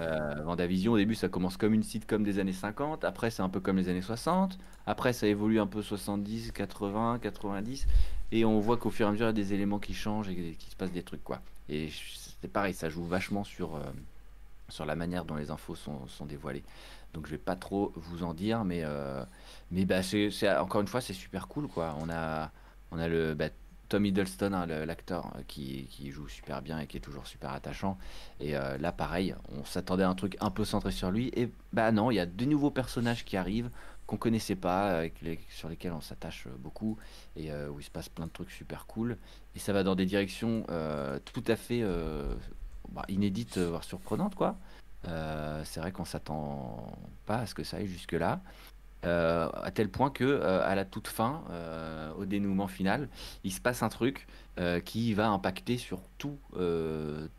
[0.45, 3.61] Vendavision, au début, ça commence comme une sitcom des années 50, après c'est un peu
[3.61, 7.87] comme les années 60, après ça évolue un peu 70, 80, 90,
[8.33, 10.29] et on voit qu'au fur et à mesure, il y a des éléments qui changent
[10.29, 11.41] et qu'il se passe des trucs, quoi.
[11.69, 11.89] Et
[12.41, 13.79] c'est pareil, ça joue vachement sur,
[14.69, 16.65] sur la manière dont les infos sont, sont dévoilées.
[17.15, 19.25] Donc je vais pas trop vous en dire, mais, euh,
[19.71, 21.69] mais bah, c'est, encore une fois, c'est super cool.
[21.69, 21.97] Quoi.
[22.01, 22.51] On, a,
[22.91, 23.49] on a le bah,
[23.89, 27.99] Tom Hiddleston, hein, l'acteur, euh, qui, joue super bien et qui est toujours super attachant.
[28.41, 31.31] Et euh, là, pareil, on s'attendait à un truc un peu centré sur lui.
[31.35, 33.71] Et bah non, il y a de nouveaux personnages qui arrivent
[34.07, 36.97] qu'on connaissait pas, les, sur lesquels on s'attache beaucoup,
[37.37, 39.19] et où il se passe plein de trucs super cool.
[39.55, 40.65] Et ça va dans des directions
[41.27, 41.85] tout à fait
[42.89, 44.57] bah, inédites, voire surprenantes, quoi.
[45.07, 46.93] Euh, c'est vrai qu'on s'attend
[47.27, 48.41] pas à ce que ça aille jusque-là.
[49.05, 51.43] Euh, à tel point que euh, à la toute fin,
[52.19, 53.09] au dénouement final,
[53.45, 54.27] il se passe un truc
[54.85, 56.37] qui va impacter sur tout,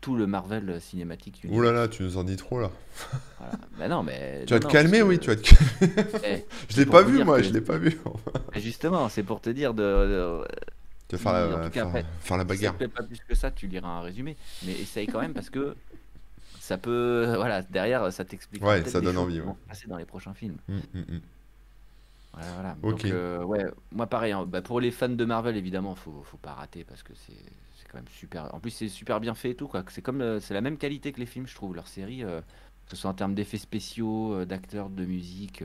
[0.00, 1.42] tout le Marvel cinématique.
[1.48, 2.70] Ouh là là, tu nous en dis trop là.
[3.78, 6.10] Bah non, mais tu vas te calmer, oui, tu vas te calmer.
[6.24, 7.98] Eh, je l'ai pas vu, moi, je l'ai pas vu.
[8.56, 10.42] Justement, c'est pour te dire de.
[11.10, 11.16] de...
[11.18, 12.74] faire, la, faire, la bagarre.
[12.80, 14.36] Si pas plus que ça, tu liras un résumé.
[14.64, 15.76] Mais essaye quand même parce que
[16.70, 17.32] ça peut.
[17.36, 18.64] Voilà, derrière, ça t'explique.
[18.64, 19.40] Ouais, ça donne envie.
[19.40, 19.52] Ouais.
[19.68, 20.56] passer dans les prochains films.
[20.68, 21.20] Mmh, mmh, mmh.
[22.32, 22.76] Voilà, voilà.
[22.82, 24.32] Donc, euh, ouais, moi pareil.
[24.32, 24.46] Hein.
[24.46, 27.34] Bah, pour les fans de Marvel, évidemment, faut, faut pas rater parce que c'est
[27.90, 28.54] quand même super.
[28.54, 29.66] En plus, c'est super bien fait et tout.
[29.66, 29.82] quoi.
[29.88, 31.74] C'est comme c'est la même qualité que les films, je trouve.
[31.74, 32.40] Leur série, euh,
[32.86, 35.64] que ce soit en termes d'effets spéciaux, euh, d'acteurs, de musique,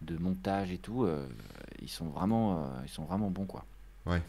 [0.00, 1.06] de montage et tout,
[1.80, 3.64] ils sont vraiment, ils sont vraiment bons, quoi.
[4.06, 4.20] Ouais.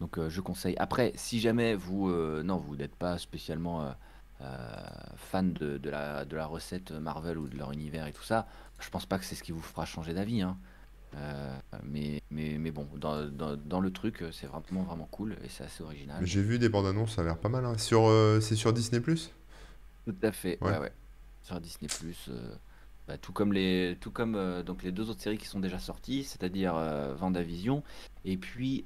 [0.00, 0.76] Donc, je conseille.
[0.78, 2.10] Après, si jamais vous,
[2.42, 3.94] non, vous n'êtes pas spécialement
[4.42, 4.46] euh,
[5.16, 8.46] fan de, de, la, de la recette Marvel ou de leur univers et tout ça,
[8.80, 10.42] je pense pas que c'est ce qui vous fera changer d'avis.
[10.42, 10.58] Hein.
[11.14, 15.48] Euh, mais, mais, mais bon, dans, dans, dans le truc, c'est vraiment, vraiment cool et
[15.48, 16.24] c'est assez original.
[16.26, 17.64] J'ai vu des bandes annonces, ça a l'air pas mal.
[17.64, 17.78] Hein.
[17.78, 19.30] Sur, euh, c'est sur Disney Plus?
[20.06, 20.92] Tout à fait, ouais, ouais.
[21.42, 22.30] Sur Disney Plus.
[23.08, 26.24] Bah, tout comme les tout comme donc les deux autres séries qui sont déjà sorties,
[26.24, 26.74] c'est-à-dire
[27.16, 27.84] Vendavision
[28.24, 28.84] et puis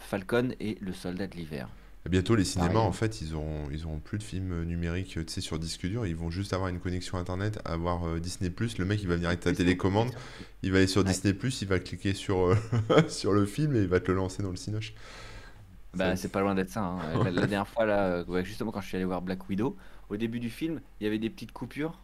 [0.00, 1.68] Falcon et le Soldat de l'hiver
[2.08, 5.40] bientôt, les cinémas, en fait, ils auront, ils auront plus de films numériques tu sais,
[5.40, 6.06] sur disque dur.
[6.06, 8.52] Ils vont juste avoir une connexion internet, avoir euh, Disney.
[8.78, 10.10] Le mec, il va venir avec ta télécommande,
[10.62, 12.56] il va aller sur Disney, il va cliquer sur, euh,
[13.08, 14.94] sur le film et il va te le lancer dans le Cinoche.
[15.94, 16.82] Bah, c'est pas loin d'être ça.
[16.82, 16.98] Hein.
[17.24, 19.76] la, dernière fois, là, justement, quand je suis allé voir Black Widow,
[20.08, 21.98] au début du film, il y avait des petites coupures.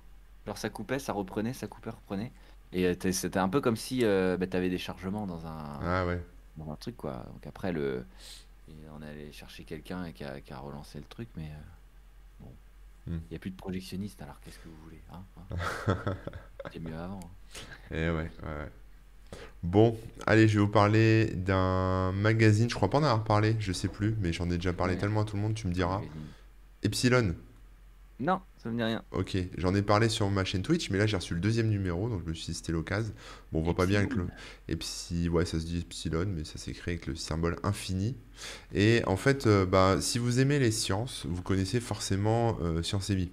[0.46, 2.32] Alors, ça coupait, ça reprenait, ça coupait, reprenait.
[2.72, 6.06] Et euh, c'était un peu comme si bah, tu avais des chargements dans un, ah,
[6.06, 6.20] ouais.
[6.56, 7.26] dans un truc, quoi.
[7.32, 8.04] Donc, après, le
[8.92, 12.52] on est allé chercher quelqu'un qui a, qui a, relancé le truc, mais euh, bon.
[13.06, 13.20] Hmm.
[13.26, 16.16] Il n'y a plus de projectionniste, alors qu'est-ce que vous voulez hein, hein
[16.64, 17.20] C'était mieux avant.
[17.20, 17.60] Hein.
[17.90, 18.70] Et eh ouais, ouais,
[19.62, 22.68] Bon, allez, je vais vous parler d'un magazine.
[22.68, 25.22] Je crois pas en avoir parlé, je sais plus, mais j'en ai déjà parlé tellement
[25.22, 26.00] à tout le monde, tu me diras.
[26.82, 27.34] Epsilon.
[28.20, 29.02] Non, ça me dit rien.
[29.10, 32.08] Ok, j'en ai parlé sur ma chaîne Twitch, mais là j'ai reçu le deuxième numéro,
[32.08, 33.12] donc je me suis dit c'était l'occasion.
[33.50, 34.26] Bon, on voit pas bien avec le.
[34.68, 38.14] Epsilon, ouais, ça se dit Epsilon, mais ça s'écrit avec le symbole infini.
[38.74, 43.10] Et en fait, euh, bah, si vous aimez les sciences, vous connaissez forcément euh, Science
[43.10, 43.30] et Vie.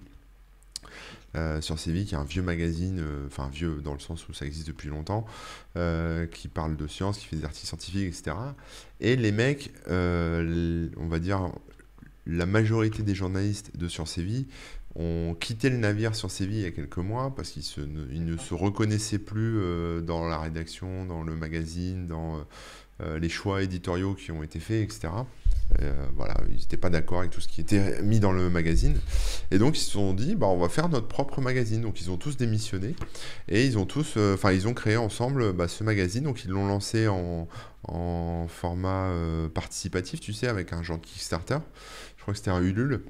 [1.36, 4.32] Euh, Science et Vie, qui est un vieux magazine, enfin vieux dans le sens où
[4.32, 5.24] ça existe depuis longtemps,
[6.32, 8.36] qui parle de sciences, qui fait des articles scientifiques, etc.
[8.98, 11.52] Et les mecs, on va dire,
[12.26, 14.46] la majorité des journalistes de Science et Vie
[14.96, 18.54] ont quitté le navire sur Séville il y a quelques mois parce qu'ils ne se
[18.54, 22.40] reconnaissaient plus euh, dans la rédaction, dans le magazine, dans euh,
[23.02, 25.12] euh, les choix éditoriaux qui ont été faits, etc.
[26.16, 28.98] voilà, ils n'étaient pas d'accord avec tout ce qui était mis dans le magazine.
[29.50, 31.82] Et donc ils se sont dit, bah, on va faire notre propre magazine.
[31.82, 32.94] Donc ils ont tous démissionné
[33.48, 36.24] et ils ont tous, enfin ils ont créé ensemble bah, ce magazine.
[36.24, 37.48] Donc ils l'ont lancé en,
[37.84, 39.12] en format
[39.54, 41.58] participatif, tu sais, avec un genre Kickstarter.
[42.16, 43.02] Je crois que c'était un Ulule.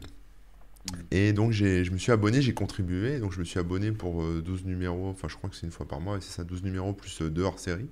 [1.11, 4.61] Et donc je me suis abonné, j'ai contribué, donc je me suis abonné pour 12
[4.61, 6.92] euh, numéros, enfin je crois que c'est une fois par mois, c'est ça, 12 numéros
[6.92, 7.88] plus 2 euh, hors série.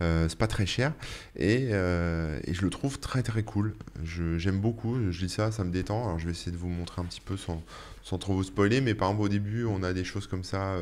[0.00, 0.92] Euh, c'est pas très cher
[1.36, 3.74] et, je le trouve très très cool.
[4.04, 6.04] J'aime beaucoup, je lis ça, ça me détend.
[6.04, 7.62] Alors je vais essayer de vous montrer un petit peu sans,
[8.08, 10.76] sans trop vous spoiler, mais par exemple au début on a des choses comme ça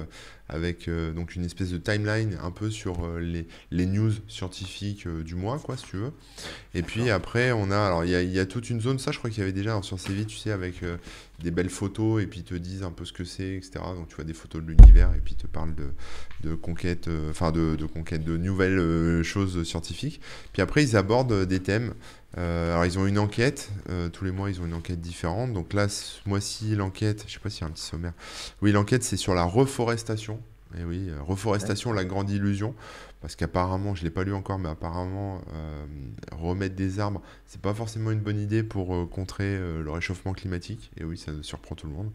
[0.48, 5.06] avec euh, donc une espèce de timeline un peu sur euh, les, les, news scientifiques
[5.06, 6.12] euh, du mois, quoi, si tu veux.
[6.74, 9.18] Et puis après, on a, alors il y, y a, toute une zone, ça je
[9.18, 10.76] crois qu'il y avait déjà sur CV, tu sais, avec
[11.42, 13.80] des belles photos et puis ils te disent un peu ce que c'est, etc.
[13.94, 15.88] Donc tu vois des photos de l'univers et puis ils te parlent de,
[16.48, 20.20] de conquête, enfin de, de, conquête, de nouvelles choses scientifiques.
[20.52, 21.94] Puis après, ils abordent des thèmes.
[22.34, 23.70] Alors ils ont une enquête,
[24.12, 25.52] tous les mois ils ont une enquête différente.
[25.52, 28.12] Donc là, ce mois-ci, l'enquête, je sais pas s'il y a un petit sommaire.
[28.62, 30.40] Oui, l'enquête c'est sur la reforestation
[30.78, 32.74] Et oui, euh, Reforestation, la grande illusion.
[33.22, 35.86] Parce qu'apparemment, je ne l'ai pas lu encore, mais apparemment, euh,
[36.32, 40.90] remettre des arbres, c'est pas forcément une bonne idée pour euh, contrer le réchauffement climatique.
[40.96, 42.10] Et oui, ça surprend tout le monde.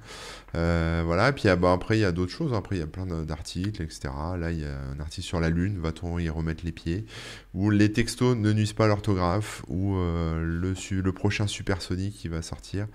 [0.54, 2.54] voilà, et puis ah, bah, après, il y a d'autres choses.
[2.54, 4.10] Après, il y a plein d'articles, etc.
[4.38, 7.06] Là, il y a un article sur la Lune, va-t-on y remettre les pieds?
[7.54, 12.88] Ou les textos ne nuisent pas l'orthographe, ou le, le prochain supersonique qui va sortir,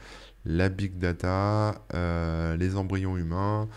[0.47, 3.69] la big data, les embryons humains.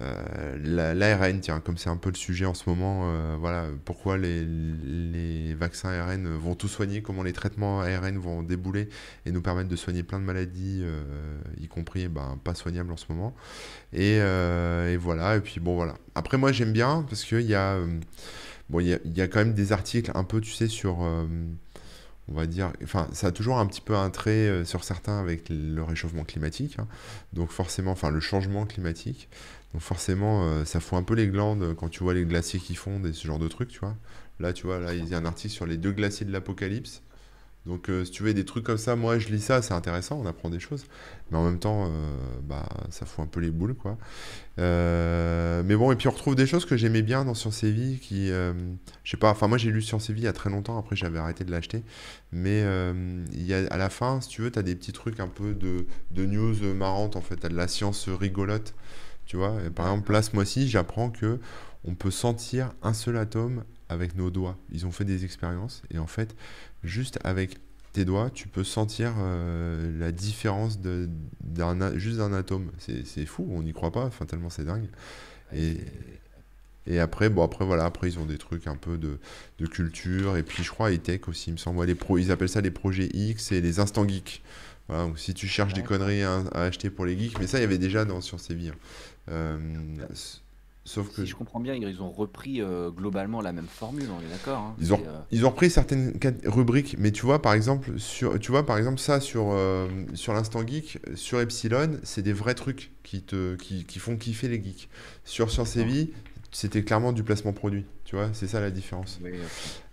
[0.00, 4.16] Euh, L'ARN, tiens, comme c'est un peu le sujet en ce moment, euh, voilà, pourquoi
[4.16, 8.88] les, vaccins ARN vont tout soigner, comment les traitements ARN vont débouler
[9.26, 11.02] et nous permettre de soigner plein de maladies, euh,
[11.60, 13.34] y compris ben, pas soignables en ce moment.
[13.92, 15.96] Et, et, voilà, et puis bon, voilà.
[16.14, 17.78] Après, moi, j'aime bien parce qu'il y a,
[18.70, 21.00] bon, y y a, quand même des articles un peu, tu sais, sur
[22.28, 25.48] on va dire, enfin, ça a toujours un petit peu un trait sur certains avec
[25.50, 26.86] le réchauffement climatique, hein.
[27.32, 29.28] donc forcément, enfin, le changement climatique.
[29.72, 32.74] Donc forcément, euh, ça fout un peu les glandes quand tu vois les glaciers qui
[32.74, 33.96] fondent et ce genre de trucs, tu vois.
[34.40, 37.02] Là, tu vois, là, il y a un article sur les deux glaciers de l'Apocalypse.
[37.66, 40.18] Donc, euh, si tu veux des trucs comme ça, moi, je lis ça, c'est intéressant,
[40.18, 40.86] on apprend des choses.
[41.30, 43.98] Mais en même temps, euh, bah, ça fout un peu les boules, quoi.
[44.56, 47.98] mais bon, et puis on retrouve des choses que j'aimais bien dans Science et Vie,
[48.00, 48.52] qui, je
[49.04, 50.96] sais pas, enfin, moi, j'ai lu Science et Vie il y a très longtemps, après,
[50.96, 51.82] j'avais arrêté de l'acheter.
[52.32, 55.86] Mais à la fin, si tu veux, tu as des petits trucs un peu de,
[56.12, 57.36] de news marrantes, en fait.
[57.36, 58.74] Tu as de la science rigolote.
[59.30, 61.38] Tu vois, par exemple, là, ce mois-ci, j'apprends que
[61.84, 64.58] on peut sentir un seul atome avec nos doigts.
[64.72, 66.34] Ils ont fait des expériences et en fait,
[66.82, 67.58] juste avec
[67.92, 71.08] tes doigts, tu peux sentir euh, la différence de,
[71.44, 72.72] d'un, juste d'un atome.
[72.78, 74.88] C'est, fou, on n'y croit pas, enfin, tellement c'est dingue.
[75.54, 75.76] Et,
[76.88, 79.20] et après, bon, après, voilà, après, ils ont des trucs un peu de,
[79.60, 80.38] de culture.
[80.38, 81.84] Et puis, je crois, tech aussi, il me semble.
[81.84, 84.42] les pro, ils appellent ça les projets X et les instants geeks.
[84.90, 87.60] Voilà, donc si tu cherches des conneries à, acheter pour les geeks, mais ça, il
[87.60, 88.70] y avait déjà dans Science et Vie.
[88.70, 88.74] Hein.
[89.30, 89.58] Euh,
[90.84, 91.22] sauf que.
[91.22, 94.58] Si je comprends bien, ils ont repris euh, globalement la même formule, on est d'accord
[94.58, 94.74] hein.
[94.80, 96.12] ils, ont, euh, ils ont repris certaines
[96.44, 99.56] rubriques, mais tu vois, par exemple, sur, tu vois, par exemple ça sur,
[100.14, 104.48] sur l'instant geek, sur Epsilon, c'est des vrais trucs qui, te, qui, qui font kiffer
[104.48, 104.88] les geeks.
[105.24, 106.10] Sur Science et Vie,
[106.50, 107.84] c'était clairement du placement produit.
[108.04, 109.20] Tu vois, c'est ça la différence.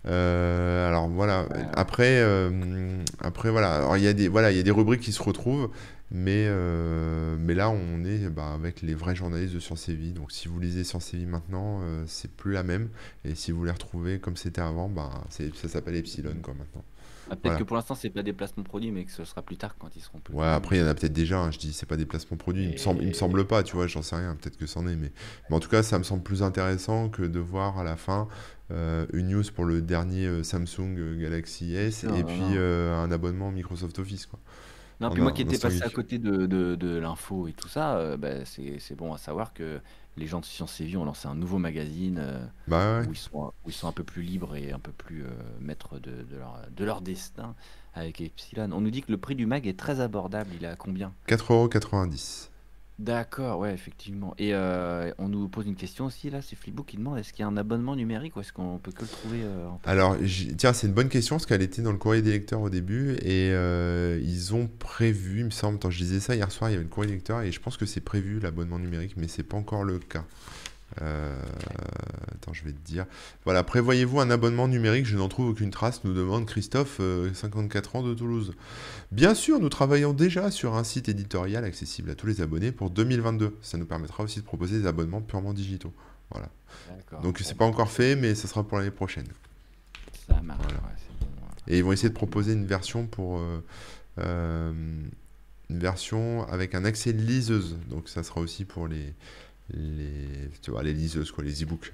[0.04, 1.46] alors voilà.
[1.74, 2.20] Après,
[3.20, 3.96] après voilà.
[3.96, 5.70] Il y a des voilà, il y a des rubriques qui se retrouvent.
[6.10, 10.12] Mais, euh, mais là, on est bah, avec les vrais journalistes de Science et Vie.
[10.12, 12.88] Donc, si vous lisez Science et Vie maintenant, euh, c'est plus la même.
[13.24, 16.84] Et si vous les retrouvez comme c'était avant, bah, ça s'appelle Epsilon quoi, maintenant.
[17.30, 19.58] Ah, peut-être que pour l'instant, c'est pas des placements produits, mais que ce sera plus
[19.58, 20.32] tard quand ils seront plus.
[20.32, 21.40] Ouais, après, il y en a peut-être déjà.
[21.40, 22.64] Hein, je dis, c'est pas des placements produits.
[22.64, 24.34] Il, me semble, il me semble pas, tu vois, j'en sais rien.
[24.34, 24.96] Peut-être que c'en est.
[24.96, 25.12] Mais...
[25.50, 28.28] mais en tout cas, ça me semble plus intéressant que de voir à la fin
[28.70, 34.24] euh, une news pour le dernier Samsung Galaxy S et puis un abonnement Microsoft Office,
[34.24, 34.38] quoi.
[35.00, 38.16] Non, puis moi qui étais passé à côté de, de, l'info et tout ça, euh,
[38.16, 39.80] bah, c'est bon à savoir que
[40.16, 43.16] les gens de Science et Vie ont lancé un nouveau magazine euh, bah où, ils
[43.16, 45.28] sont, où ils sont un peu plus libres et un peu plus euh,
[45.60, 47.54] maîtres de, de, leur, de leur destin
[47.94, 48.70] avec Epsilon.
[48.72, 50.50] On nous dit que le prix du mag est très abordable.
[50.56, 51.12] Il est à combien?
[51.28, 52.48] 4,90€.
[52.98, 54.34] D'accord, ouais, effectivement.
[54.38, 57.42] Et euh, on nous pose une question aussi, là, c'est Flipbook qui demande est-ce qu'il
[57.42, 60.16] y a un abonnement numérique ou est-ce qu'on peut que le trouver euh, en Alors,
[60.56, 63.12] tiens, c'est une bonne question parce qu'elle était dans le courrier des lecteurs au début
[63.22, 66.72] et euh, ils ont prévu, il me semble, quand je disais ça hier soir, il
[66.72, 69.28] y avait le courrier des lecteurs et je pense que c'est prévu l'abonnement numérique, mais
[69.28, 70.24] c'est pas encore le cas.
[71.02, 71.36] Euh,
[72.34, 73.06] attends, je vais te dire.
[73.44, 75.06] Voilà, prévoyez-vous un abonnement numérique?
[75.06, 77.00] Je n'en trouve aucune trace, nous demande Christophe,
[77.34, 78.54] 54 euh, ans de Toulouse.
[79.12, 82.90] Bien sûr, nous travaillons déjà sur un site éditorial accessible à tous les abonnés pour
[82.90, 83.56] 2022.
[83.62, 85.92] Ça nous permettra aussi de proposer des abonnements purement digitaux.
[86.30, 86.48] Voilà.
[87.22, 89.26] Donc c'est pas encore fait, mais ce sera pour l'année prochaine.
[90.28, 90.60] Ça marche.
[91.66, 93.40] Et ils vont essayer de proposer une version pour
[94.18, 94.72] euh,
[95.70, 97.76] une version avec un accès liseuse.
[97.88, 99.14] Donc ça sera aussi pour les
[99.70, 101.92] les, tu vois, les liseuses, quoi, les e-books.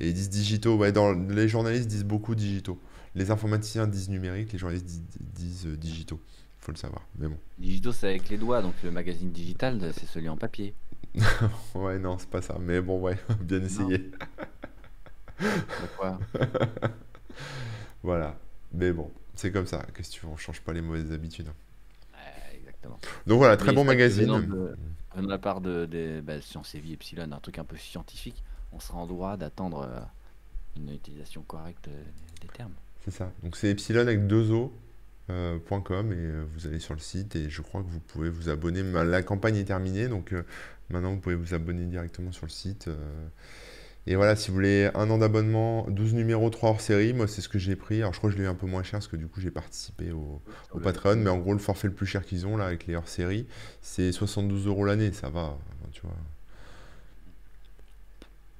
[0.00, 2.78] Et ils disent digitaux, ouais, dans, les journalistes disent beaucoup digitaux.
[3.14, 4.86] Les informaticiens disent numérique, les journalistes
[5.34, 6.20] disent, euh, digitaux.
[6.60, 7.38] Il faut le savoir, mais bon.
[7.58, 10.74] Digitaux, c'est avec les doigts, donc le magazine digital, c'est celui en papier.
[11.74, 14.10] ouais, non, c'est pas ça, mais bon, ouais, bien essayé.
[18.02, 18.38] Voilà,
[18.72, 19.84] mais bon, c'est comme ça.
[19.92, 21.48] Qu'est-ce que tu veux, on change pas les mauvaises habitudes.
[22.54, 22.98] exactement.
[23.26, 24.76] Donc voilà, très bon magazine
[25.22, 28.42] de la part de, de bah, Science et Vie Epsilon, un truc un peu scientifique,
[28.72, 30.00] on sera en droit d'attendre euh,
[30.76, 32.02] une utilisation correcte euh,
[32.40, 32.74] des termes.
[33.04, 33.30] C'est ça.
[33.42, 34.72] Donc c'est epsilon avec deux O.
[35.30, 38.48] Euh, .com et vous allez sur le site et je crois que vous pouvez vous
[38.48, 38.82] abonner.
[38.82, 40.34] La campagne est terminée donc
[40.88, 42.88] maintenant vous pouvez vous abonner directement sur le site.
[44.10, 47.42] Et voilà, si vous voulez un an d'abonnement, 12 numéros, 3 hors série, moi c'est
[47.42, 47.98] ce que j'ai pris.
[47.98, 49.42] Alors je crois que je l'ai eu un peu moins cher parce que du coup
[49.42, 50.40] j'ai participé au,
[50.82, 53.06] Patreon, mais en gros le forfait le plus cher qu'ils ont là avec les hors
[53.06, 53.46] série,
[53.82, 55.58] c'est 72 euros l'année, ça va,
[55.92, 56.16] tu vois.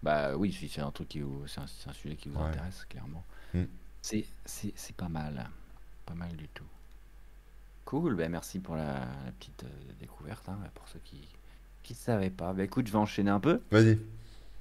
[0.03, 2.49] Bah oui, si c'est un truc qui vous, c'est un, sujet qui vous Ouais.
[2.49, 3.25] intéresse, clairement.
[3.55, 3.63] Mm.
[4.03, 5.49] C'est, c'est, c'est pas mal.
[6.05, 6.69] Pas mal du tout.
[7.87, 11.27] Cool, bah merci pour la, la petite euh, découverte, hein, pour ceux qui
[11.83, 12.53] qui savaient pas.
[12.53, 13.63] Bah écoute, je vais enchaîner un peu.
[13.71, 13.99] Vas-y.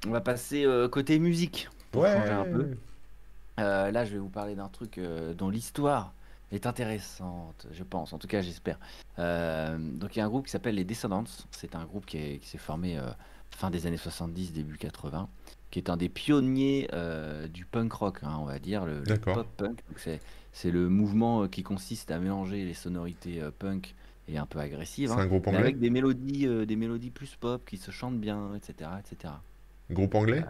[0.06, 2.14] On va passer euh, côté musique pour Ouais.
[2.14, 2.78] changer un peu.
[3.60, 6.14] Euh, là, je vais vous parler d'un truc euh, dont l'histoire
[6.52, 8.14] est intéressante, je pense.
[8.14, 8.78] En tout cas, j'espère.
[9.18, 11.24] Donc, il y a un groupe qui s'appelle les Descendants.
[11.52, 12.98] C'est un groupe qui, est- qui s'est formé
[13.52, 15.28] fin des années 70, début 80,
[15.72, 16.88] qui est un des pionniers
[17.52, 19.80] du punk rock, hein, on va dire, le, pop punk.
[19.98, 20.22] C'est
[20.54, 23.94] c'est le mouvement qui consiste à mélanger les sonorités punk
[24.28, 27.36] et un peu agressives, C'est hein, un groupe mais avec des mélodies, des mélodies plus
[27.36, 29.34] pop qui se chantent bien, etc., etc.
[29.92, 30.44] Groupe anglais?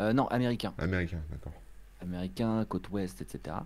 [0.00, 0.72] Euh, non, américain.
[0.78, 1.52] Américain, d'accord.
[2.00, 3.56] américain, côte ouest, etc.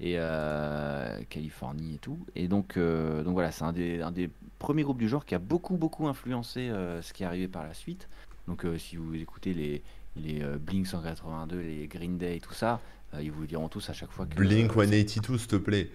[0.00, 2.18] Et euh, Californie et tout.
[2.36, 5.34] Et donc, euh, donc voilà, c'est un des, un des premiers groupes du genre qui
[5.34, 8.08] a beaucoup, beaucoup influencé euh, ce qui est arrivé par la suite.
[8.46, 9.82] Donc, euh, si vous écoutez les,
[10.16, 12.80] les euh, Blink 182, les Green Day, tout ça,
[13.14, 14.34] euh, ils vous le diront tous à chaque fois que.
[14.34, 15.90] Blink euh, c'est- 182, s'il te plaît.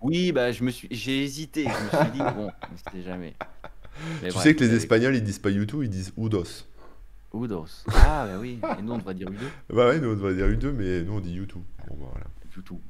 [0.00, 1.64] Oui, bah, je me suis, j'ai hésité.
[1.64, 3.34] Je me suis dit, bon, on sait jamais.
[4.22, 6.66] Mais Tu bref, sais que les Espagnols, ils disent pas U2, ils disent Udos.
[7.34, 7.84] Udos.
[7.94, 8.58] Ah, bah oui.
[8.78, 9.46] Et nous, on devrait dire Udo.
[9.70, 11.54] Bah ouais, nous on devrait dire U2, mais nous on dit U2.
[11.54, 11.62] Bon
[11.96, 12.26] bah voilà.
[12.54, 12.80] Du tout.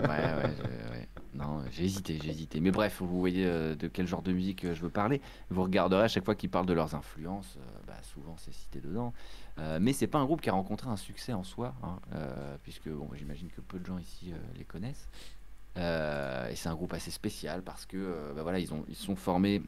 [0.00, 1.08] Ouais, ouais, je- ouais.
[1.34, 2.60] Non, j'ai hésité, j'ai hésité.
[2.60, 5.20] Mais bref, vous voyez euh, de quel genre de musique euh, je veux parler.
[5.50, 8.80] Vous regarderez à chaque fois qu'ils parlent de leurs influences, euh, bah, souvent c'est cité
[8.80, 9.12] dedans.
[9.80, 11.98] Mais c'est pas un groupe qui a rencontré un succès en soi, hein,
[12.64, 15.08] puisque bon, j'imagine que peu de gens ici les connaissent.
[15.76, 19.62] Et c'est un groupe assez spécial parce que bah, voilà, ils ont ils sont formés.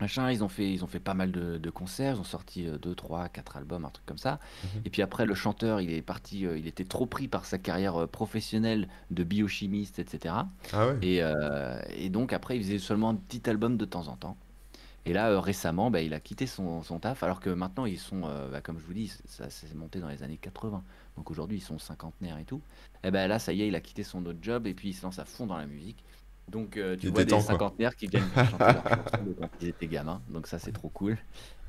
[0.00, 2.66] Machin, ils ont fait, ils ont fait pas mal de, de concerts, ils ont sorti
[2.66, 4.40] 2, 3, 4 albums, un truc comme ça.
[4.64, 4.82] Mhm.
[4.84, 7.58] Et puis après, le chanteur, il est parti, euh, il était trop pris par sa
[7.58, 10.34] carrière euh, professionnelle de biochimiste, etc.
[10.72, 10.98] Ah ouais?
[11.00, 14.36] Et, euh, et donc après, il faisait seulement un petit album de temps en temps.
[15.06, 18.20] Et là, récemment, bah, il a quitté son, son taf, alors que maintenant, ils sont,
[18.50, 20.82] bah, comme je vous dis, ça s'est monté dans les années 80.
[21.18, 22.62] Donc aujourd'hui, ils sont cinquantenaires et tout.
[23.04, 24.94] Et ben là, ça y est, il a quitté son autre job et puis il
[24.94, 26.02] se lance à fond dans la musique.
[26.48, 29.48] Donc euh, tu Il vois des temps, cinquantenaires qui viennent chanter leurs chansons de quand
[29.60, 30.22] ils étaient gamins.
[30.28, 31.18] Donc ça, c'est trop cool.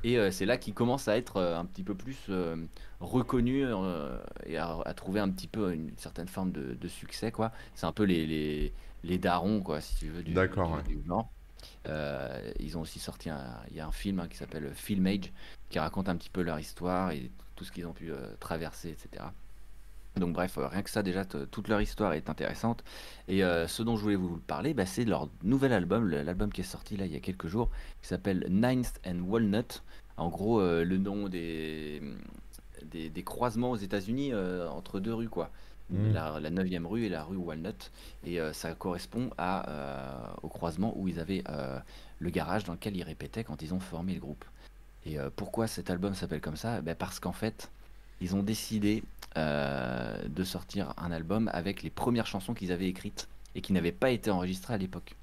[0.04, 2.30] Et euh, c'est là qu'il commence à être euh, un petit peu plus
[3.00, 7.32] reconnu euh, et à, à trouver un petit peu une certaine forme de, de succès,
[7.32, 7.52] quoi.
[7.74, 10.82] C'est un peu les, les, les darons, quoi, si tu veux, du, D'accord, du- ouais.
[10.82, 11.30] du genre.
[12.58, 15.32] Ils ont aussi sorti un, il y a un film hein, qui s'appelle Film Age
[15.68, 18.10] qui raconte un petit peu leur histoire et tout ce qu'ils ont pu
[18.40, 19.24] traverser, etc.
[20.16, 22.82] Donc bref, euh, rien que ça déjà, toute leur histoire est intéressante.
[23.28, 26.62] Et euh, ce dont je voulais vous parler, bah, c'est leur nouvel album, l'album qui
[26.62, 29.82] est sorti là il y a quelques jours, qui s'appelle Ninth and Walnut.
[30.16, 32.00] En gros, euh, le nom des,
[32.82, 35.50] des, des croisements aux États-Unis euh, entre deux rues, quoi.
[35.90, 36.12] Mm.
[36.14, 37.92] La, la 9e rue et la rue Walnut.
[38.24, 41.44] Et ça correspond à, au croisement où ils avaient
[42.18, 44.44] le garage dans lequel ils répétaient quand ils ont formé le groupe.
[45.04, 46.80] Et pourquoi cet album s'appelle comme ça?
[46.80, 47.70] Ben, Parce qu'en fait,
[48.20, 49.02] ils ont décidé
[49.36, 53.92] euh, de sortir un album avec les premières chansons qu'ils avaient écrites et qui n'avaient
[53.92, 55.16] pas été enregistrées à l'époque.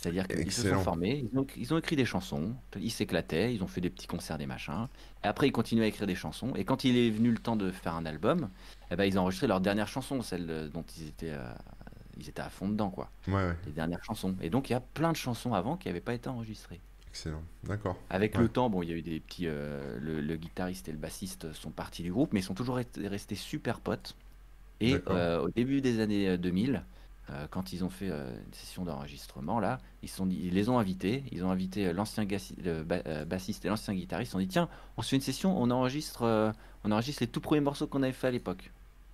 [0.00, 3.62] C'est-à-dire qu'ils se sont formés, ils ont, ils ont écrit des chansons, ils s'éclataient, ils
[3.62, 4.88] ont fait des petits concerts, des machins.
[5.22, 6.54] Et après, ils continuaient à écrire des chansons.
[6.54, 8.48] Et quand il est venu le temps de faire un album,
[8.90, 11.52] eh ben, ils ont enregistré leur dernière chanson, celle dont ils étaient, euh,
[12.16, 13.10] ils étaient à fond dedans, quoi.
[13.26, 13.56] Ouais, ouais.
[13.66, 14.36] Les dernières chansons.
[14.40, 16.80] Et donc, il y a plein de chansons avant qui n'avaient pas été enregistrées.
[17.10, 17.42] Excellent.
[17.64, 17.96] D'accord.
[18.08, 18.42] Avec Ouais.
[18.42, 19.46] le temps, bon, il y a eu des petits.
[19.48, 22.76] euh, le, le guitariste et le bassiste sont partis du groupe, mais ils sont toujours
[22.76, 24.14] restés, super potes.
[24.80, 26.82] Et euh, au début des années euh, 2000,
[27.30, 31.24] euh, quand ils ont fait une session d'enregistrement, là, ils, sont ils les ont invités.
[31.32, 34.32] Ils ont invité l'ancien ba- bassiste et l'ancien guitariste.
[34.32, 36.52] Ils ont dit tiens, on se fait une session, on enregistre,
[36.84, 38.70] on enregistre les tout premiers morceaux qu'on avait fait à l'époque.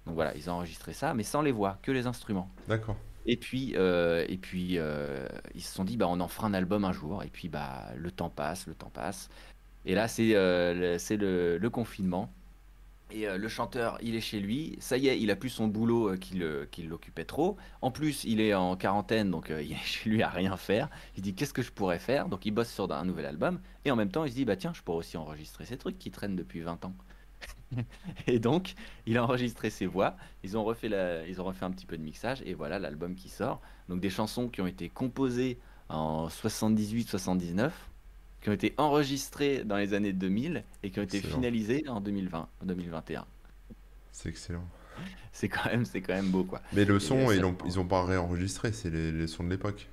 [0.06, 2.48] Donc voilà, ils ont enregistré ça, mais sans les voix, que les instruments.
[2.68, 2.96] D'accord.
[3.27, 6.93] Et puis, euh, euh, ils se sont dit, bah, on en fera un album un
[6.93, 7.25] jour.
[7.25, 9.29] Et puis, bah, le temps passe, le temps passe.
[9.85, 10.97] Et là, c'est euh,
[11.59, 12.33] le, confinement.
[13.11, 14.77] Et le chanteur, il est chez lui.
[14.81, 16.35] Ça y est, il a plus son boulot qui
[16.83, 17.57] l'occupait trop.
[17.83, 20.89] En plus, il est en quarantaine, donc il est chez lui à rien faire.
[21.17, 22.29] Il dit, qu'est-ce que je pourrais faire?
[22.29, 23.61] Donc, il bosse sur un nouvel album.
[23.85, 25.99] Et en même temps, il se dit, bah tiens, je pourrais aussi enregistrer ces trucs
[25.99, 26.95] qui traînent depuis 20 ans.
[28.26, 28.74] Et donc,
[29.07, 30.16] il a enregistré ses voix.
[30.44, 32.42] Ils ont refait, la, ils ont refait un petit peu de mixage.
[32.46, 33.61] Et voilà l'album qui sort.
[33.88, 37.70] Donc, des chansons qui ont été composées en 78-79,
[38.42, 41.37] qui ont été enregistrées dans les années 2000 et qui ont été Excellent.
[41.37, 43.24] finalisées en 2020, en 2021.
[44.12, 44.64] C'est excellent.
[45.33, 46.62] C'est quand même, c'est quand même beau, quoi.
[46.72, 49.50] Mais le son, ils ont, prend- ils ont pas réenregistré, c'est les, les sons de
[49.50, 49.88] l'époque.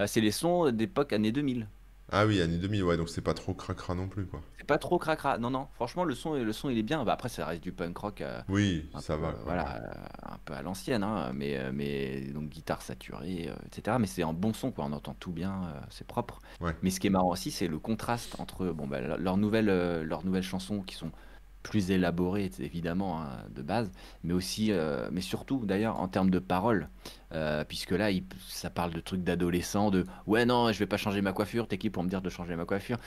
[0.00, 1.66] Euh, c'est les sons d'époque années 2000.
[2.10, 4.42] Ah oui, année 2000, ouais, donc c'est pas trop cracra non plus, quoi.
[4.58, 5.38] C'est pas trop cracra.
[5.38, 5.68] Non, non.
[5.74, 7.04] Franchement, le son, le son, il est bien.
[7.04, 8.20] Bah, après, ça reste du punk rock.
[8.20, 9.42] euh, Oui, un ça peu, va, euh, quoi.
[9.44, 13.98] voilà, euh, un peu à l'ancienne, hein, mais, euh, mais donc guitare saturée, euh, etc.
[13.98, 14.84] Mais c'est un bon son, quoi.
[14.84, 16.40] On entend tout bien, euh, c'est propre.
[16.60, 16.76] Ouais.
[16.82, 20.02] Mais ce qui est marrant aussi, c'est le contraste entre bon, bah, leurs nouvelles, euh,
[20.04, 21.10] leurs nouvelles chansons qui sont
[21.62, 23.90] plus élaboré, évidemment, hein, de base,
[24.24, 26.88] mais aussi, euh, mais surtout d'ailleurs en termes de paroles,
[27.32, 30.96] euh, puisque là, il- ça parle de trucs d'adolescents, de ouais, non, je vais pas
[30.96, 32.98] changer ma coiffure, t'es qui pour me dire de changer ma coiffure?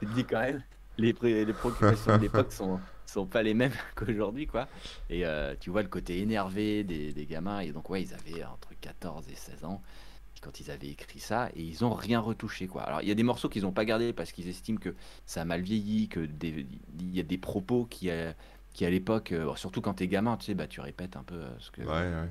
[0.00, 0.62] Tu te dis quand même,
[0.98, 4.68] les, pré- les préoccupations de l'époque sont, sont pas les mêmes qu'aujourd'hui, quoi.
[5.08, 8.44] Et euh, tu vois le côté énervé des, des gamins, et donc, ouais, ils avaient
[8.44, 9.82] entre 14 et 16 ans
[10.44, 12.82] quand ils avaient écrit ça et ils ont rien retouché quoi.
[12.82, 14.94] Alors il y a des morceaux qu'ils n'ont pas gardés parce qu'ils estiment que
[15.26, 18.34] ça a mal vieilli, que il y a des propos qui à,
[18.74, 21.36] qui à l'époque, euh, surtout quand t'es gamin, tu sais, bah tu répètes un peu
[21.36, 22.28] euh, ce que Ouais, ouais.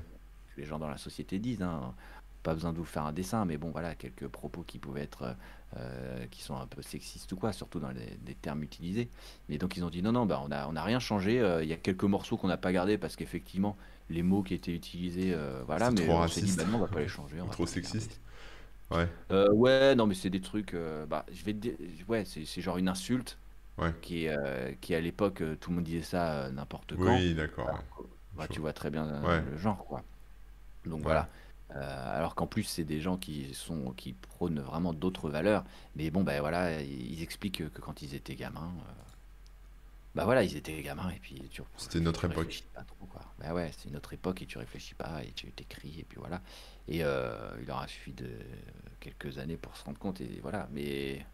[0.56, 1.62] les gens dans la société disent.
[1.62, 1.94] hein.
[2.42, 5.34] Pas besoin de vous faire un dessin, mais bon voilà quelques propos qui pouvaient être
[5.76, 9.08] euh, qui sont un peu sexistes ou quoi, surtout dans les, les termes utilisés.
[9.48, 11.40] Mais donc ils ont dit non non bah on a on a rien changé.
[11.40, 13.76] euh, Il y a quelques morceaux qu'on n'a pas gardés parce qu'effectivement
[14.10, 16.80] les mots qui étaient utilisés, euh, voilà, mais trop on s'est dit bah non on
[16.80, 18.20] va pas les changer, on trop sexiste.
[18.90, 20.74] Ouais, ouais, non, mais c'est des trucs.
[21.08, 21.74] bah, je vais te dire,
[22.08, 23.38] ouais, c'est c'est genre une insulte
[23.78, 23.94] ouais.
[24.02, 24.28] qui,
[24.80, 27.16] qui à l'époque, tout le monde disait ça n'importe quand.
[27.16, 27.82] Oui, d'accord.
[28.34, 28.72] Bah, tu vois.
[28.72, 30.02] très bien Ouais, le genre, quoi.
[30.86, 31.04] Donc ouais.
[31.04, 31.28] voilà.
[31.70, 35.64] Euh, alors qu'en plus, c'est des gens qui sont qui prônent vraiment d'autres valeurs.
[35.96, 38.92] Mais bon, ben voilà, ils expliquent que quand ils étaient gamins, euh,
[40.14, 42.62] bah voilà, ils étaient gamins et puis tu, C'était notre époque.
[42.72, 43.22] pas trop, quoi.
[43.38, 46.18] Bah ouais, c'est une autre époque et tu réfléchis pas et tu t'écris et puis
[46.18, 46.40] voilà.
[46.86, 48.30] Et euh, il leur a suffi de
[49.00, 50.68] quelques années pour se rendre compte et voilà.
[50.72, 51.26] Mais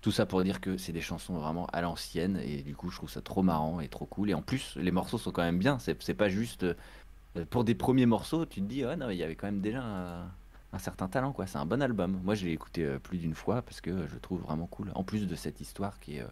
[0.00, 2.96] tout ça pour dire que c'est des chansons vraiment à l'ancienne et du coup je
[2.96, 4.30] trouve ça trop marrant et trop cool.
[4.30, 6.66] Et en plus les morceaux sont quand même bien, c'est pas juste
[7.50, 9.82] pour des premiers morceaux, tu te dis ah non il y avait quand même déjà
[9.82, 10.24] un,
[10.72, 11.46] un certain talent quoi.
[11.46, 12.20] C'est un bon album.
[12.24, 14.90] Moi je l'ai écouté euh, plus d'une fois parce que je le trouve vraiment cool.
[14.94, 16.28] En plus de cette histoire qui est euh,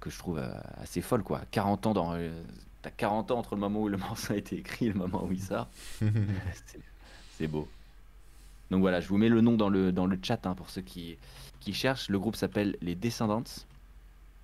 [0.00, 1.42] que je trouve euh, assez folle quoi.
[1.50, 2.42] 40 ans dans euh,
[2.82, 5.24] t'as 40 ans entre le moment où le morceau a été écrit et le moment
[5.24, 5.68] où il sort.
[7.38, 7.68] C'est beau.
[8.70, 10.82] Donc voilà, je vous mets le nom dans le, dans le chat hein, pour ceux
[10.82, 11.16] qui,
[11.60, 12.08] qui cherchent.
[12.08, 13.44] Le groupe s'appelle Les Descendants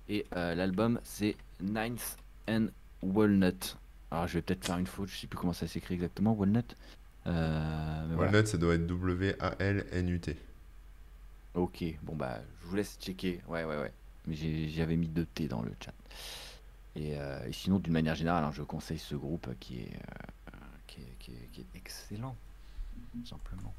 [0.09, 2.17] et euh, l'album c'est Ninth
[2.49, 2.67] and
[3.01, 3.77] Walnut.
[4.15, 6.75] Alors je vais peut-être faire une faute, je sais plus comment ça s'écrit exactement, Walnut.
[7.27, 8.31] Euh, voilà.
[8.31, 10.37] Walnut, ça doit être W-A-L-N-U-T.
[11.55, 13.41] Ok, bon bah je vous laisse checker.
[13.47, 13.91] Ouais, ouais, ouais.
[14.27, 14.35] Mais
[14.69, 15.93] j'avais mis deux T dans le chat.
[16.95, 20.57] Et, euh, et sinon, d'une manière générale, hein, je conseille ce groupe qui est, euh,
[20.87, 22.35] qui est, qui est- qui est excellent,
[23.25, 23.73] simplement.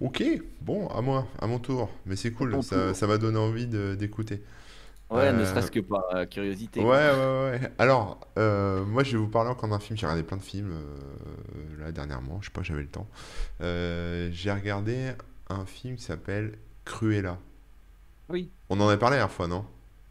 [0.00, 0.22] Ok,
[0.60, 1.88] bon, à moi, à mon tour.
[2.04, 4.42] Mais c'est cool, ça, ça m'a donné envie d'écouter.
[5.10, 7.02] Ouais, ne Euh, serait-ce que par euh, curiosité, Ouais, quoi.
[7.10, 7.72] ouais, ouais.
[7.78, 9.96] Alors, euh, moi, je vais vous parler encore d'un film.
[9.98, 12.38] J'ai regardé plein de films euh, là dernièrement.
[12.42, 13.08] Je sais pas, j'avais le temps.
[13.62, 15.12] Euh, j'ai regardé
[15.48, 17.38] un film qui s'appelle Cruella.
[18.28, 19.66] Oui, On en a parlé la dernière fois, non?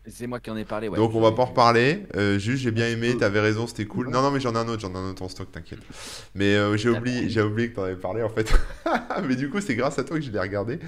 [0.07, 0.97] C'est moi qui en ai parlé, ouais.
[0.97, 2.05] Donc on va pas en reparler.
[2.15, 4.09] Euh, juste j'ai bien Tu aimé, t'avais raison, c'était cool.
[4.09, 5.79] Non non mais j'en ai un autre, j'en ai un autre en stock, t'inquiète.
[6.35, 8.53] Mais euh, j'ai oublié, j'ai oublié que t'en avais parlé en fait.
[9.27, 10.79] Mais du coup c'est grâce à toi que je l'ai regardé.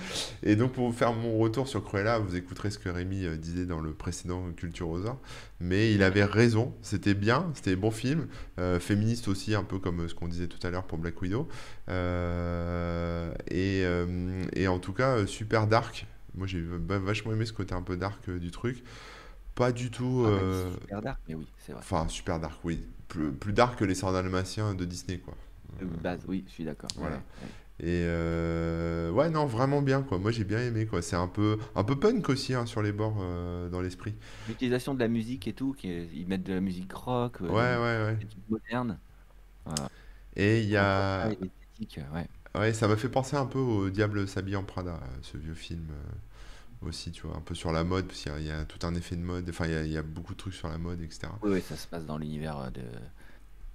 [0.44, 3.36] Et donc pour vous faire mon retour sur Cruella, vous écouterez ce que Rémi euh,
[3.38, 5.18] disait dans le précédent Culture Rosa.
[5.60, 8.28] Mais il avait raison, c'était bien, c'était bon film,
[8.60, 11.48] Euh, féministe aussi un peu comme ce qu'on disait tout à l'heure pour Black Widow.
[11.90, 16.06] Euh, et, euh, et en tout cas super dark.
[16.38, 18.84] Moi j'ai va- vachement aimé ce côté un peu dark euh, du truc.
[19.56, 20.24] Pas du tout.
[20.26, 21.82] Ah, euh, super dark, mais oui, c'est vrai.
[21.82, 22.84] Enfin, super dark, oui.
[23.08, 25.34] Plus, plus dark que les Dalmatiens de Disney, quoi.
[25.80, 26.90] De base, oui, je suis d'accord.
[26.98, 27.18] Voilà.
[27.18, 27.22] ouais.
[27.80, 30.18] Et euh, ouais, non, vraiment bien, quoi.
[30.18, 31.02] Moi, j'ai bien aimé, quoi.
[31.02, 34.16] C'est un peu, un peu punk aussi, hein, sur les bords, euh, dans l'esprit.
[34.48, 38.16] L'utilisation de la musique et tout, ils mettent de la musique rock, euh, Ouais, ouais,
[38.16, 38.18] ouais.
[39.66, 39.90] Voilà.
[40.36, 41.30] Et il y a...
[41.30, 42.28] ouais.
[42.56, 45.54] Ouais, ça m'a fait penser un peu au Diable s'habille en Prada, euh, ce vieux
[45.54, 46.12] film euh,
[46.82, 47.36] aussi, tu vois.
[47.38, 49.16] Un peu sur la mode, parce qu'il y a, il y a tout un effet
[49.16, 49.48] de mode.
[49.50, 51.28] Enfin, il y a, il y a beaucoup de trucs sur la mode, etc.
[51.44, 52.82] Oui, oui, ça se passe dans l'univers euh, de,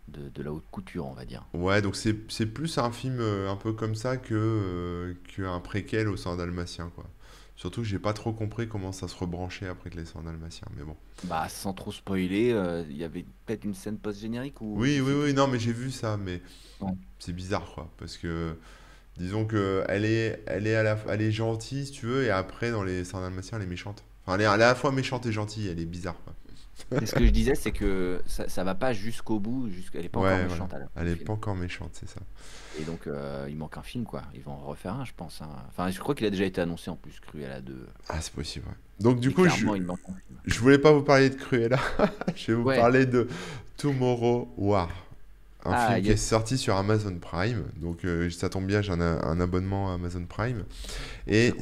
[0.09, 1.44] de, de la haute couture, on va dire.
[1.55, 6.09] Ouais, donc c'est plus un film euh, un peu comme ça que euh, qu'un préquel
[6.09, 7.05] au sang dalmatien, quoi.
[7.55, 10.66] Surtout que j'ai pas trop compris comment ça se rebranchait après que les sangs dalmatiens,
[10.76, 10.96] mais bon.
[11.24, 15.12] Bah, sans trop spoiler, euh, il y avait peut-être une scène post-générique ou Oui, oui,
[15.12, 16.42] oui, non, mais j'ai vu ça, mais
[16.80, 16.90] Ouais.
[17.18, 18.57] c'est bizarre, quoi, parce que
[19.16, 22.30] disons que elle est, elle est à la, elle est gentille, si tu veux, et
[22.30, 24.04] après dans les sangs dalmatiens, elle est méchante.
[24.26, 26.34] Enfin, elle est à la fois méchante et gentille, elle est bizarre, quoi.
[27.06, 29.98] Ce que je disais, c'est que ça, ça va pas jusqu'au bout, jusqu'à...
[29.98, 30.66] elle est pas encore Ouais, voilà.
[30.66, 31.24] méchante Elle est film.
[31.26, 32.20] pas encore méchante, c'est ça.
[32.80, 34.22] Et donc, euh, il manque un film, quoi.
[34.34, 35.40] Ils vont en refaire un, je pense.
[35.42, 35.48] hein.
[35.68, 37.86] Enfin, je crois qu'il a déjà été annoncé en plus, Cruella 2.
[38.08, 38.74] Ah, c'est possible, ouais.
[39.00, 40.38] Donc du Et coup, je, clairement, il manque un film.
[40.44, 41.78] je voulais pas vous parler de Cruella,
[42.36, 42.76] je vais vous Ouais.
[42.76, 43.28] parler de
[43.76, 44.88] Tomorrow War.
[45.64, 47.64] Un Ah, film qui est sorti sur Amazon Prime.
[47.76, 50.64] Donc euh, ça tombe bien, j'ai un, un abonnement à Amazon Prime.
[51.26, 51.54] Et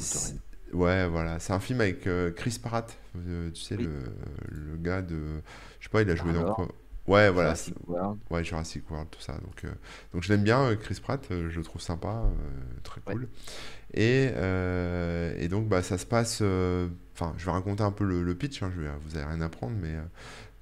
[0.72, 2.96] ouais, voilà, c'est un film avec euh, Chris Pratt.
[3.16, 3.84] Euh, tu sais, Oui.
[3.84, 4.05] le,
[4.51, 5.42] le gars de...
[5.80, 6.68] Je sais pas, il a joué dans quoi?
[7.07, 7.55] Ouais, voilà.
[7.55, 8.20] Jurassic World.
[8.28, 9.34] c'est- Ouais, Jurassic World, tout ça.
[9.34, 9.66] Donc,
[10.14, 11.24] donc je l'aime bien, Chris Pratt.
[11.30, 12.24] je le trouve sympa,
[12.84, 13.14] très Ouais.
[13.14, 13.28] cool.
[13.94, 14.30] Et,
[15.38, 16.42] et donc, bah, ça se passe
[17.14, 19.76] enfin, je vais raconter un peu le, pitch, hein, je vais, vous n'allez rien apprendre,
[19.80, 19.94] mais,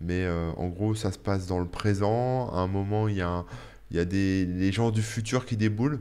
[0.00, 2.50] mais en gros, ça se passe dans le présent.
[2.50, 3.44] À un moment, il y a,
[3.90, 6.00] il y a des les gens du futur qui déboulent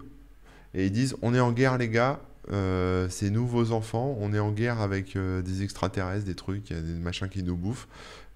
[0.73, 2.19] et ils disent On est en guerre, les gars,
[2.51, 6.69] euh, c'est nous vos enfants, on est en guerre avec euh, des extraterrestres, des trucs,
[6.71, 7.87] des machins qui nous bouffent.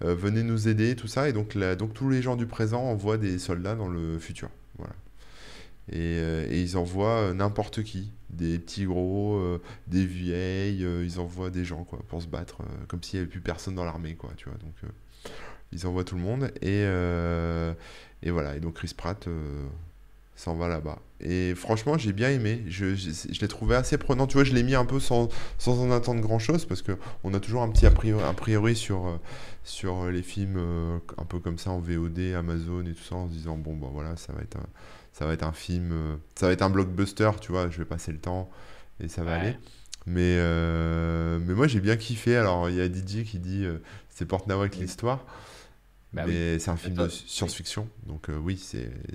[0.03, 1.29] Euh, venez nous aider, tout ça.
[1.29, 4.49] Et donc, donc tous les gens du présent envoient des soldats dans le futur.
[4.77, 4.93] Voilà.
[5.91, 9.41] Et, ils envoient n'importe qui, des petits gros,
[9.87, 13.41] des vieilles, ils envoient des gens quoi, pour se battre, comme s'il n'y avait plus
[13.41, 14.15] personne dans l'armée.
[14.15, 14.57] quoi, tu vois.
[14.59, 14.91] Donc
[15.71, 16.51] ils envoient tout le monde.
[16.61, 16.81] Et,
[18.23, 18.55] et voilà.
[18.55, 19.27] Et donc Chris Pratt
[20.41, 20.99] s'en va là-bas.
[21.19, 22.63] Et franchement, j'ai bien aimé.
[22.67, 24.25] Je, je, l'ai trouvé assez prenant.
[24.25, 27.39] Tu vois, je l'ai mis un peu sans, sans en attendre grand-chose parce qu'on a
[27.39, 29.17] toujours un petit a priori, a priori sur, euh,
[29.63, 33.27] sur les films euh, un peu comme ça en VOD, Amazon et tout ça, en
[33.27, 34.65] se disant bon, bah voilà, ça va être un,
[35.13, 37.85] ça va être un film, euh, ça va être un blockbuster, tu vois, je vais
[37.85, 38.49] passer le temps
[38.99, 39.55] et ça va aller.
[40.07, 40.37] Mais,
[41.39, 42.35] mais moi, j'ai bien kiffé.
[42.35, 43.67] Alors, il y a Didier qui dit
[44.09, 45.23] c'est Porte-Nawak l'histoire.
[46.13, 48.61] Bah mais c'est un film de science-fiction, donc euh, oui,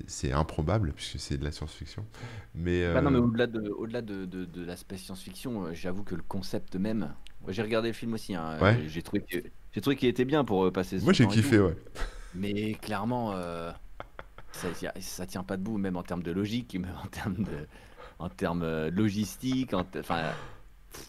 [0.06, 2.06] c'est improbable puisque c'est de la science-fiction.
[2.54, 5.74] Mais, bah non, mais euh, au-delà de, au -delà de, de, de l'aspect science-fiction, euh,
[5.74, 7.12] j'avoue que le concept même.
[7.48, 10.98] J'ai regardé le film aussi, hein, j'ai trouvé qu'il était bien pour passer.
[11.00, 11.76] Moi j'ai kiffé, ouais.
[12.34, 13.32] Mais clairement,
[14.52, 14.68] ça,
[14.98, 17.68] ça tient pas debout, même en termes de logique, même en termes de,
[18.18, 20.32] en termes logistiques, enfin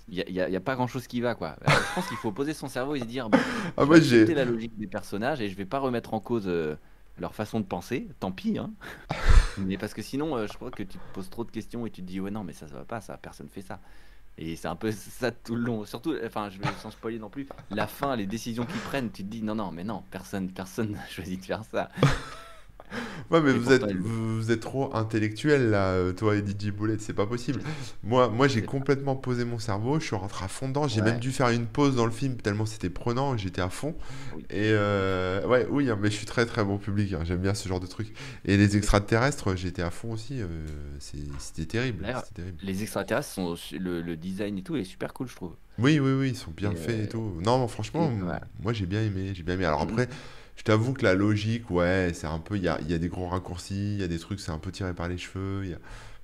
[0.09, 1.55] il n'y a, pas grand chose qui va quoi.
[1.67, 3.39] Euh, je pense qu'il faut poser son cerveau et se dire bon,
[3.77, 6.75] ah, moi j'ai la logique des personnages et je vais pas remettre en cause euh,
[7.19, 8.71] leur façon de penser, tant pis hein.
[9.57, 11.89] mais parce que sinon euh, je crois que tu te poses trop de questions et
[11.89, 13.79] tu te dis ouais non mais ça ça va pas ça personne fait ça.
[14.39, 15.83] Et c'est un peu ça tout le long.
[15.83, 17.47] Surtout, enfin, je vais sans spoiler non plus.
[17.71, 20.91] La fin, les décisions qu'ils prennent, tu te dis non, non, mais non, personne, personne
[20.91, 21.89] n'a choisi de faire ça.
[23.29, 27.13] Ouais, mais vous êtes, vous, êtes trop intellectuel là, euh, toi et DJ Boulet, c'est
[27.13, 27.59] pas possible.
[28.01, 31.19] Moi, moi j'ai complètement posé mon cerveau, je suis rentré à fond dedans, j'ai même
[31.19, 33.95] dû faire une pause dans le film tellement c'était prenant, j'étais à fond.
[34.49, 37.53] Et euh, ouais, oui, hein, mais je suis très très bon public, hein, j'aime bien
[37.53, 38.13] ce genre de trucs.
[38.45, 40.47] Et les extraterrestres, j'étais à fond aussi, euh,
[40.99, 45.35] c'était terrible, terrible, Les extraterrestres, sont, le, le, design et tout est super cool, je
[45.35, 45.55] trouve.
[45.79, 47.39] Oui, oui, oui, ils sont bien faits et tout.
[47.43, 48.09] Non, franchement,
[48.63, 49.65] moi j'ai bien aimé, j'ai bien aimé.
[49.65, 49.89] Alors mm.
[49.89, 50.09] après.
[50.57, 52.57] Je t'avoue que la logique, ouais, c'est un peu.
[52.57, 54.57] Il y a, y a, des gros raccourcis, il y a des trucs, c'est un
[54.57, 55.65] peu tiré par les cheveux.
[55.65, 55.77] Y a,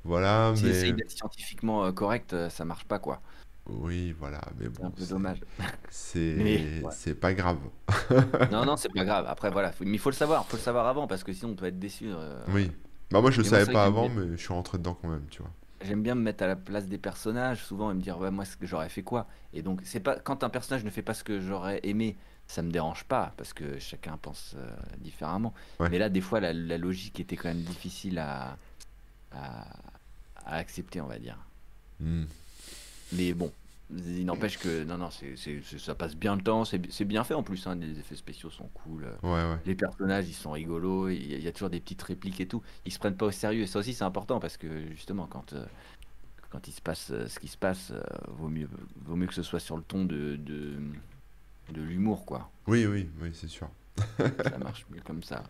[0.04, 0.92] voilà, si mais.
[0.92, 3.22] d'être scientifiquement euh, correct, euh, ça marche pas, quoi.
[3.68, 4.76] Oui, voilà, mais bon.
[4.76, 5.42] C'est un peu dommage.
[5.90, 7.60] C'est pas grave.
[8.52, 9.26] non, non, c'est pas grave.
[9.30, 11.56] Après, voilà, mais il faut le savoir, faut le savoir avant, parce que sinon on
[11.56, 12.10] peut être déçu.
[12.10, 12.44] Euh.
[12.50, 12.72] Oui.
[13.12, 15.42] Bah, moi, je le savais pas avant, mais je suis rentré dedans quand même, tu
[15.42, 15.52] vois.
[15.82, 18.44] J'aime bien me mettre à la place des personnages, souvent, et me dire, ouais, moi,
[18.62, 19.28] j'aurais fait quoi?
[19.54, 22.18] Et donc, c'est pas quand un personnage ne fait pas ce que j'aurais aimé,
[22.48, 24.70] ça me dérange pas parce que chacun pense euh,
[25.00, 25.54] différemment.
[25.80, 28.58] Mais là, des fois, la, logique était quand même difficile à,
[29.32, 29.66] à,
[30.46, 31.38] accepter, on va dire.
[32.00, 32.26] Hmm.
[33.14, 33.52] Mais bon,
[33.90, 35.36] il n'empêche que non, non, c'est,
[35.78, 37.66] ça passe bien le temps, c'est, bien fait en plus.
[37.68, 39.08] Hein, les effets spéciaux sont cool.
[39.66, 41.10] Les personnages, ils sont rigolos.
[41.10, 42.62] Il y, a, toujours des petites répliques et tout.
[42.86, 43.64] Ils se prennent pas au sérieux.
[43.64, 45.66] Et ça aussi, c'est important parce que justement, quand euh,
[46.50, 47.94] quand il se passe euh, ce qui se passe,
[48.28, 48.70] vaut mieux
[49.06, 50.78] vaut mieux que ce soit sur le ton de de
[51.72, 52.50] l'humour, quoi.
[52.68, 53.70] Oui, oui, oui, c'est sûr.
[54.18, 55.44] ça marche mieux comme ça.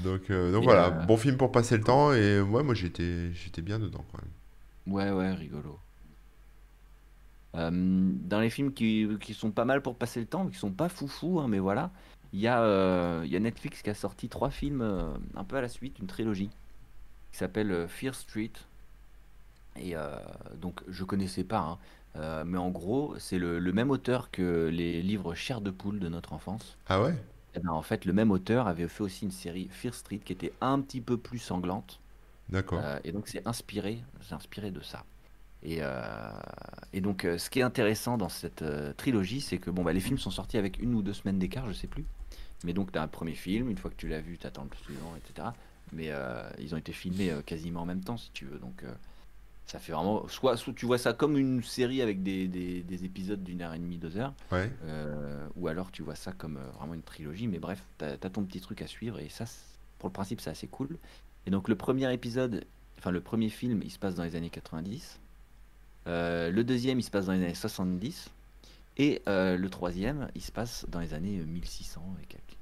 [0.03, 3.33] donc, euh, donc voilà, euh, bon film pour passer le temps et ouais, moi j'étais
[3.33, 4.93] j'étais bien dedans quand même.
[4.93, 5.79] Ouais, ouais, rigolo.
[7.55, 10.71] Euh, dans les films qui, qui, sont pas mal pour passer le temps, qui sont
[10.71, 11.91] pas foufou, hein, mais voilà,
[12.31, 14.83] il y, a, y a Netflix qui a sorti trois films
[15.35, 16.51] un peu à la suite, une trilogie,
[17.31, 18.51] qui s'appelle Fear Street.
[19.79, 19.95] Et
[20.61, 21.77] donc je connaissais pas, hein,
[22.15, 26.09] euh, mais en gros, c'est le, même auteur que les livres Chair de poule de
[26.09, 26.77] notre enfance.
[26.87, 27.15] Ah ouais?
[27.55, 30.33] Eh ben, En fait, le même auteur avait fait aussi une série Fear Street qui
[30.33, 31.99] était un petit peu plus sanglante.
[32.49, 32.79] D'accord.
[32.83, 33.99] Euh, et donc, c'est inspiré,
[34.31, 35.05] inspiré de ça.
[35.61, 36.31] Et, euh,
[36.93, 38.63] et donc, ce qui est intéressant dans cette
[38.97, 41.67] trilogie, c'est que bon, bah, les films sont sortis avec une ou deux semaines d'écart,
[41.67, 42.05] je sais plus.
[42.63, 44.67] Mais donc, tu as un premier film, une fois que tu l'as vu, tu attends
[44.69, 45.49] le suivant, etc.
[45.91, 46.11] Mais
[46.59, 48.59] ils ont été filmés quasiment en même temps, si tu veux.
[48.59, 48.83] Donc,
[49.69, 50.27] ça fait vraiment.
[50.27, 53.99] Soit, tu vois ça comme une série avec des, des, épisodes d'une heure et demie,
[53.99, 54.33] deux heures.
[54.51, 57.47] Euh, ou alors tu vois ça comme euh, vraiment une trilogie.
[57.47, 59.19] Mais bref, tu as, ton petit truc à suivre.
[59.19, 59.45] Et ça,
[59.99, 60.97] pour le principe, c'est assez cool.
[61.45, 62.65] Et donc, le premier épisode,
[62.97, 65.19] enfin, le premier film, il se passe dans les années 90.
[66.07, 68.31] Euh, le deuxième, il se passe dans les années 70.
[68.97, 72.58] Et le troisième, il se passe dans les années 1600 et quelques.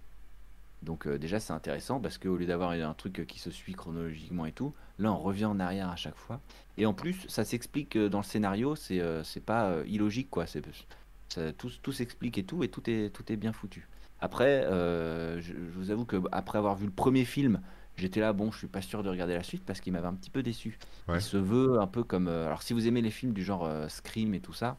[0.83, 4.51] Donc déjà c'est intéressant parce qu'au lieu d'avoir un truc qui se suit chronologiquement et
[4.51, 6.39] tout, là on revient en arrière à chaque fois.
[6.77, 10.61] Et en plus ça s'explique dans le scénario, c'est c'est pas illogique quoi, c'est
[11.57, 13.87] tout, tout s'explique et tout et tout est tout est bien foutu.
[14.21, 17.59] Après, je, vous avoue que après avoir vu le premier film,
[17.97, 20.13] j'étais là bon, je suis pas sûr de regarder la suite parce qu'il m'avait un
[20.13, 20.79] petit peu déçu.
[21.13, 24.33] Il se veut un peu comme alors si vous aimez les films du genre Scream
[24.35, 24.77] et tout ça,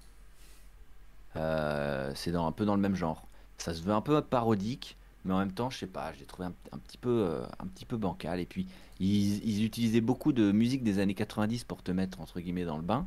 [1.36, 3.26] Euh, c'est dans, un peu dans le même genre.
[3.58, 6.26] Ça se veut un peu parodique, mais en même temps, je sais pas, je l'ai
[6.26, 8.40] trouvé un, petit peu, euh, un petit peu bancal.
[8.40, 8.66] Et puis,
[9.00, 12.82] ils, utilisaient beaucoup de musique des années 90 pour te mettre, entre guillemets, dans le
[12.82, 13.06] bain.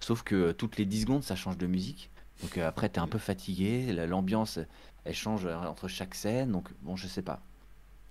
[0.00, 2.10] Sauf que toutes les 10 secondes, ça change de musique.
[2.42, 3.92] Donc euh, après, tu es un peu fatigué.
[4.06, 4.58] L'ambiance,
[5.04, 6.52] elle change entre chaque scène.
[6.52, 7.42] Donc, bon, je sais pas.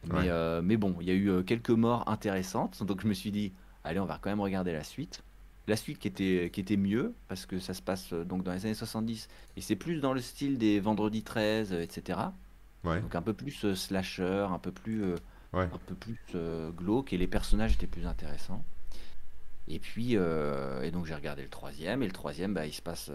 [0.06, 0.30] Mais,
[0.62, 2.84] mais bon, il y a eu quelques morts intéressantes.
[2.84, 3.52] Donc, je me suis dit,
[3.84, 5.24] allez, on va quand même regarder la suite
[5.70, 8.52] la suite qui était, qui était mieux, parce que ça se passe euh, donc dans
[8.52, 12.20] les années 70, et c'est plus dans le style des Vendredi 13, etc.
[12.84, 15.16] Donc un peu plus euh, slasher, un peu plus, euh,
[15.54, 16.18] un peu plus
[16.78, 18.64] glauque, et les personnages étaient plus intéressants.
[19.68, 23.12] Et puis, et donc j'ai regardé le troisième, et le troisième, bah, il se passe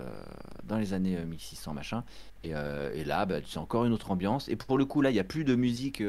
[0.63, 2.05] dans les années 1600, machin.
[2.45, 4.49] Et, et là, bah, c'est encore une autre ambiance.
[4.49, 6.01] Et pour le coup, là, il n'y a plus de musique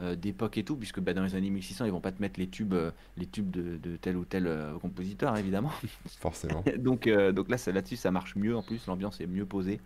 [0.00, 2.40] euh, d'époque et tout, puisque bah, dans les années 1600, ils vont pas te mettre
[2.40, 5.70] les tubes, euh, les tubes de, tel ou tel euh, compositeur, évidemment.
[6.18, 6.64] Forcément.
[6.78, 8.56] donc, donc là, là-dessus, ça marche mieux.
[8.56, 9.80] En plus, l'ambiance est mieux posée.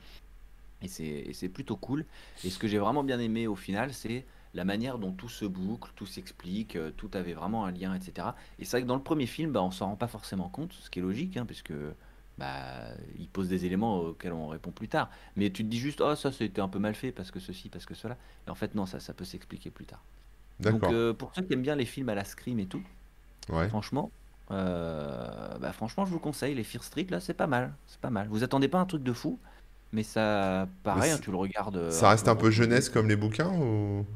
[0.82, 2.04] Et c'est plutôt cool.
[2.44, 4.24] Et ce que j'ai vraiment bien aimé au final, c'est
[4.54, 8.28] la manière dont tout se boucle, tout s'explique, tout avait vraiment un lien, etc.
[8.58, 10.72] Et c'est vrai que dans le premier film, bah, on s'en rend pas forcément compte,
[10.72, 11.72] ce qui est logique, hein, puisque
[12.38, 15.10] bah, il pose des éléments auxquels on répond plus tard.
[15.36, 17.68] Mais tu te dis juste, oh, ça c'était un peu mal fait parce que ceci,
[17.68, 18.16] parce que cela.
[18.46, 20.02] Et en fait, non, ça, ça peut s'expliquer plus tard.
[20.60, 22.82] Donc, euh, pour ceux qui aiment bien les films à la Scream et tout,
[23.68, 24.10] franchement,
[24.50, 27.74] euh, bah, franchement, je vous conseille les Fear Street, là, c'est pas mal.
[27.86, 28.28] C'est pas mal.
[28.28, 29.38] Vous attendez pas un truc de fou,
[29.92, 31.76] mais ça, pareil, hein, tu le regardes.
[31.76, 34.06] Euh, ça reste un peu jeunesse comme les bouquins ou?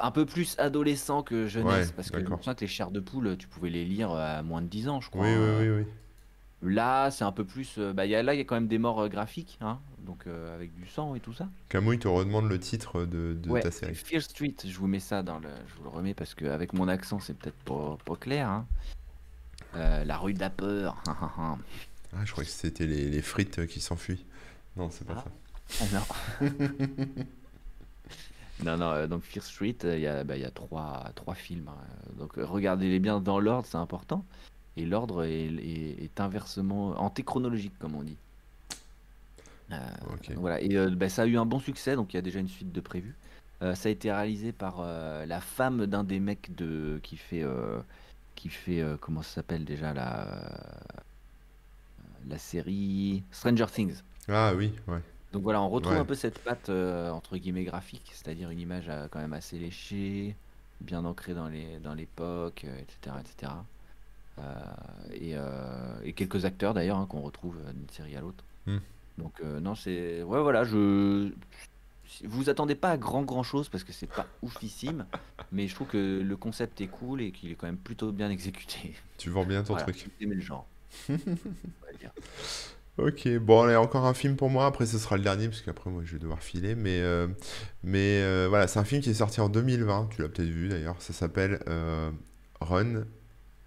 [0.00, 3.46] Un peu plus adolescent que jeunesse, parce que je que les chairs de poule, tu
[3.46, 5.24] pouvais les lire à moins de 10 ans, je crois.
[5.24, 5.86] Oui, oui, oui, oui.
[6.64, 7.74] Là, c'est un peu plus.
[7.78, 9.78] Euh, bah, y a, là, il y a quand même des morts euh, graphiques, hein,
[9.98, 11.48] donc euh, avec du sang et tout ça.
[11.68, 13.94] Camouille te redemande le titre de, ta série.
[13.94, 15.48] Fear Street, je vous mets ça dans le.
[15.68, 18.48] Je vous le remets parce qu'avec mon accent, c'est peut-être pas, pas clair.
[18.48, 18.66] Hein.
[19.74, 21.02] la rue de la peur.
[22.16, 24.24] ah, je croyais que c'était les, les, frites qui s'enfuient.
[24.76, 25.24] Non, c'est pas ah.
[25.68, 25.84] ça.
[25.84, 26.04] Ah,
[26.42, 26.54] non.
[28.64, 31.68] non, non, donc Fear Street, il y a, bah, y a trois, trois films.
[31.68, 32.12] Hein.
[32.18, 34.24] Donc regardez-les bien dans l'ordre, c'est important
[34.76, 38.16] et l'ordre est, inversement antéchronologique, comme on dit.
[39.72, 39.78] Euh,
[40.36, 42.38] voilà, et euh, bah, ça a eu un bon succès, donc il y a déjà
[42.38, 43.16] une suite de prévues.
[43.62, 47.44] Euh, ça a été réalisé par la femme d'un des mecs de qui fait
[48.34, 50.26] qui fait comment ça s'appelle déjà la
[52.28, 54.02] la série Stranger Things.
[54.28, 55.00] Ah oui, ouais.
[55.32, 59.18] Donc voilà, on retrouve un peu cette patte entre guillemets graphique, c'est-à-dire une image quand
[59.18, 60.36] même assez léchée,
[60.80, 63.52] bien ancrée dans les dans l'époque, etc., etc.
[64.38, 64.42] Euh,
[65.22, 68.44] euh, et, quelques acteurs d'ailleurs hein, qu'on retrouve d'une série à l'autre.
[68.66, 68.78] Hmm.
[69.18, 71.30] Donc euh, non, c'est ouais voilà, je
[72.24, 75.06] vous attendez pas à grand grand chose parce que c'est pas oufissime,
[75.52, 78.30] mais je trouve que le concept est cool et qu'il est quand même plutôt bien
[78.30, 78.94] exécuté.
[79.18, 80.08] Tu vends bien ton truc.
[80.20, 80.66] Le genre.
[82.96, 84.66] Ok, bon, allez, encore un film pour moi.
[84.66, 86.74] Après, ce sera le dernier, parce qu'après, moi, je vais devoir filer.
[86.76, 87.02] Mais,
[87.82, 90.10] mais voilà, c'est un film qui est sorti en 2020.
[90.14, 90.96] Tu l'as peut-être vu d'ailleurs.
[91.00, 91.58] Ça s'appelle
[92.60, 93.04] Run,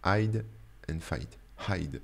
[0.05, 0.45] Hide
[0.89, 1.37] and Fight.
[1.67, 2.01] Hide.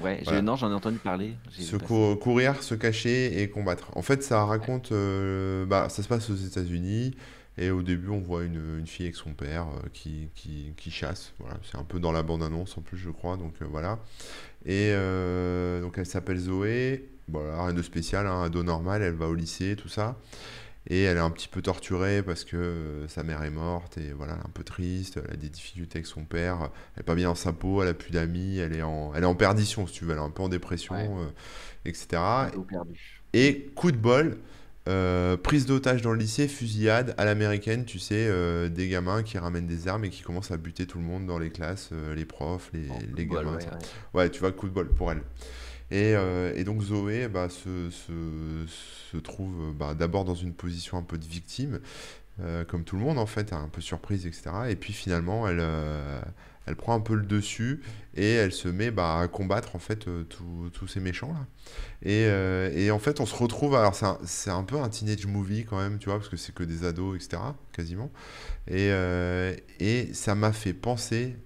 [0.00, 1.34] Ouais, non, j'en ai entendu parler.
[1.50, 3.90] Se courir, se cacher et combattre.
[3.96, 4.92] En fait, ça raconte.
[4.92, 7.14] Euh, bah, ça se passe aux États-Unis.
[7.58, 10.90] Et au début, on voit une, une fille avec son père euh, qui, qui, qui,
[10.90, 11.32] chasse.
[11.38, 13.36] Voilà, c'est un peu dans la bande-annonce en plus, je crois.
[13.36, 13.98] Donc euh, voilà.
[14.64, 14.92] Et
[15.82, 17.08] donc elle s'appelle Zoé.
[17.28, 19.02] Voilà, rien de spécial, un ado normal.
[19.02, 20.16] Elle va au lycée, tout ça.
[20.88, 24.12] Et elle est un petit peu torturée parce que euh, sa mère est morte et
[24.12, 25.20] voilà, un peu triste.
[25.24, 26.70] Elle a des difficultés avec son père.
[26.96, 28.58] Elle n'est pas bien dans sa peau, elle a plus d'amis.
[28.58, 30.12] Elle, est en, elle est en perdition, si tu veux.
[30.12, 31.28] Elle est un peu en dépression, euh,
[31.84, 32.20] etc.
[33.32, 34.38] Et coup de bol,
[34.88, 38.28] euh, prise d'otage dans le lycée, fusillade à l'américaine, tu sais,
[38.70, 41.38] des gamins qui ramènent des armes et qui commencent à buter tout le monde dans
[41.38, 43.56] les classes, les profs, les, les gamins.
[43.56, 43.66] ouais,
[44.14, 45.22] ouais, tu vois, coup de bol pour elle.
[45.92, 51.18] Euh, et, donc Zoé bah, se, se, trouve bah, d'abord dans une position un peu
[51.18, 51.80] de victime,
[52.40, 54.50] euh, comme tout le monde en fait, un peu surprise, etc.
[54.68, 56.22] Et puis finalement, elle, euh,
[56.66, 57.82] elle prend un peu le dessus
[58.14, 61.46] et elle se met bah, à combattre en fait tous ces méchants là.
[62.04, 62.24] Et,
[62.84, 63.76] et, en fait, on se retrouve.
[63.76, 63.94] Alors,
[64.24, 66.84] c'est un, peu un teenage movie quand même, tu vois, parce que c'est que des
[66.84, 67.40] ados, etc.
[67.72, 68.10] quasiment.
[68.68, 68.90] Et,
[69.78, 71.36] et ça m'a fait penser.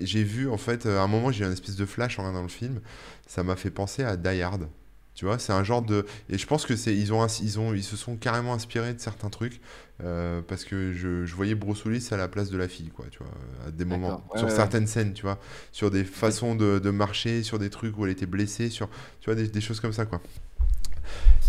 [0.00, 2.42] J'ai vu en fait, à un moment, j'ai eu une espèce de flash en regardant
[2.42, 2.80] le film
[3.26, 4.68] ça m'a fait penser à Die Hard.
[5.14, 6.04] Tu vois, c'est un genre de.
[6.28, 9.00] Et je pense que c'est ils ont ils ont ils se sont carrément inspirés de
[9.00, 9.60] certains trucs
[10.02, 13.06] euh, parce que je, je, voyais Bruce Willis à la place de la fille, quoi.
[13.10, 13.28] Tu vois,
[13.66, 15.38] à des moments sur certaines scènes, tu vois,
[15.70, 18.88] sur des façons de, de, marcher, sur des trucs où elle était blessée, sur
[19.20, 20.20] tu vois des, des choses comme ça, quoi.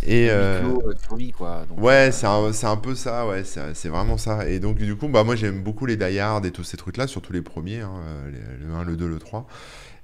[0.05, 1.66] Et euh, euh, survie, quoi.
[1.68, 4.47] Donc, ouais, euh, c'est un, c'est un peu ça, ouais, c'est c'est vraiment ça.
[4.47, 7.07] Et donc, du coup, bah, moi, j'aime beaucoup les Die Hard et tous ces trucs-là,
[7.07, 7.93] surtout les premiers, hein,
[8.28, 9.47] les- le un, le 2, le 3.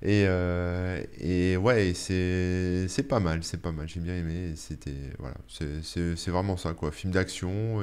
[0.03, 4.53] Et, euh, et ouais, c'est pas mal, c'est pas mal, j'ai bien aimé.
[4.55, 6.91] C'était, voilà, c'est vraiment ça, quoi.
[6.91, 7.81] Film d'action.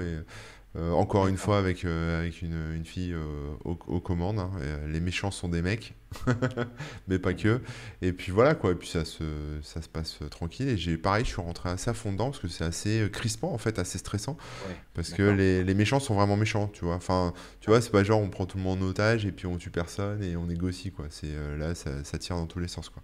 [0.77, 3.25] Euh, encore une fois avec, euh, avec une, une fille euh,
[3.65, 4.39] aux, aux commandes.
[4.39, 5.95] hein, euh, les méchants sont des mecs,
[7.09, 7.61] mais pas que.
[8.03, 9.25] Et puis voilà quoi, et puis ça se,
[9.63, 10.69] ça se passe tranquille.
[10.69, 13.53] Et j'ai pareil, je suis rentré assez à fond dedans parce que c'est assez crispant
[13.53, 14.37] en fait, assez stressant.
[14.69, 16.95] Ouais, Parce que les, les méchants sont vraiment méchants, tu vois.
[16.97, 19.47] Enfin, tu vois, c'est pas genre on prend tout le monde en otage et puis
[19.47, 21.07] on tue personne et on négocie quoi.
[21.11, 23.03] C'est là, ça, ça tire dans tous les sens quoi.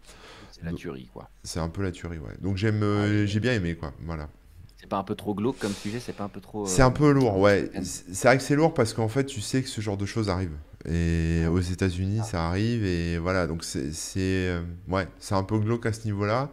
[0.53, 1.31] C'est la tuerie, quoi.
[1.43, 2.35] C'est un peu la tuerie, ouais.
[2.41, 3.93] Donc j'aime, Ah, j'ai bien aimé quoi.
[4.03, 4.29] Voilà.
[4.85, 6.89] C'est pas un peu trop glauque comme sujet, c'est pas un peu trop C'est un
[6.89, 7.70] euh, peu lourd, ouais.
[7.82, 10.28] C'est vrai que c'est lourd parce qu'en fait, tu sais que ce genre de choses
[10.28, 10.53] arrive.
[10.87, 13.47] Et aux États-Unis, ça arrive et voilà.
[13.47, 16.51] Donc c'est, euh, ouais, c'est un peu glauque à ce niveau-là.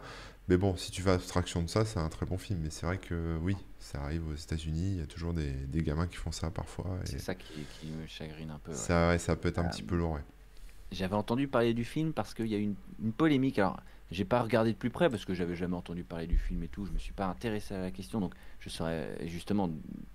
[0.48, 2.60] Mais bon, si tu fais abstraction de ça, c'est un très bon film.
[2.62, 4.92] Mais c'est vrai que oui, ça arrive aux États-Unis.
[4.94, 6.86] Il y a toujours des, des gamins qui font ça parfois.
[7.04, 8.76] Et C'est ça qui, qui me chagrine un peu, ouais.
[8.78, 10.24] ça, ouais, ça peut être un Euh, petit peu lourd, ouais.
[10.90, 13.58] J'avais entendu parler du film parce qu'il y a eu une, une polémique.
[13.58, 13.80] Alors,
[14.12, 16.68] j'ai pas regardé de plus près parce que j'avais jamais entendu parler du film et
[16.68, 16.84] tout.
[16.84, 19.70] Je me suis pas intéressé à la question, donc je saurais justement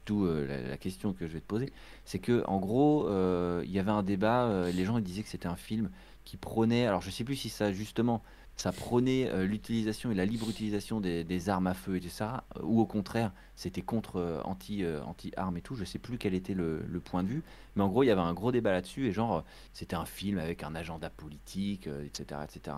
[0.06, 1.74] d'où euh, la, question que je vais te poser.
[2.06, 4.46] C'est que en gros, euh, il y avait un débat.
[4.46, 5.90] euh, les gens disaient que c'était un film
[6.26, 6.86] qui prônait.
[6.86, 8.22] Alors, je sais plus si ça justement
[8.56, 12.82] ça prônait l'utilisation et la libre utilisation des, armes à feu et tout ça, ou
[12.82, 15.76] au contraire, c'était contre anti euh, anti-armes et tout.
[15.76, 17.44] Je sais plus quel était le, point de vue,
[17.76, 19.44] mais en gros, il y avait un gros débat là-dessus et genre
[19.74, 22.78] c'était un film avec un agenda politique, etc., etc.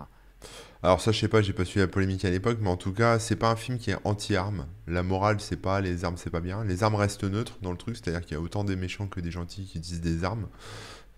[0.82, 2.92] Alors ça, je sais pas, j'ai pas suivi la polémique à l'époque, mais en tout
[2.92, 4.66] cas, c'est pas un film qui est anti-armes.
[4.86, 6.64] La morale, c'est pas les armes, c'est pas bien.
[6.64, 9.20] Les armes restent neutres dans le truc, c'est-à-dire qu'il y a autant des méchants que
[9.20, 10.46] des gentils qui utilisent des armes.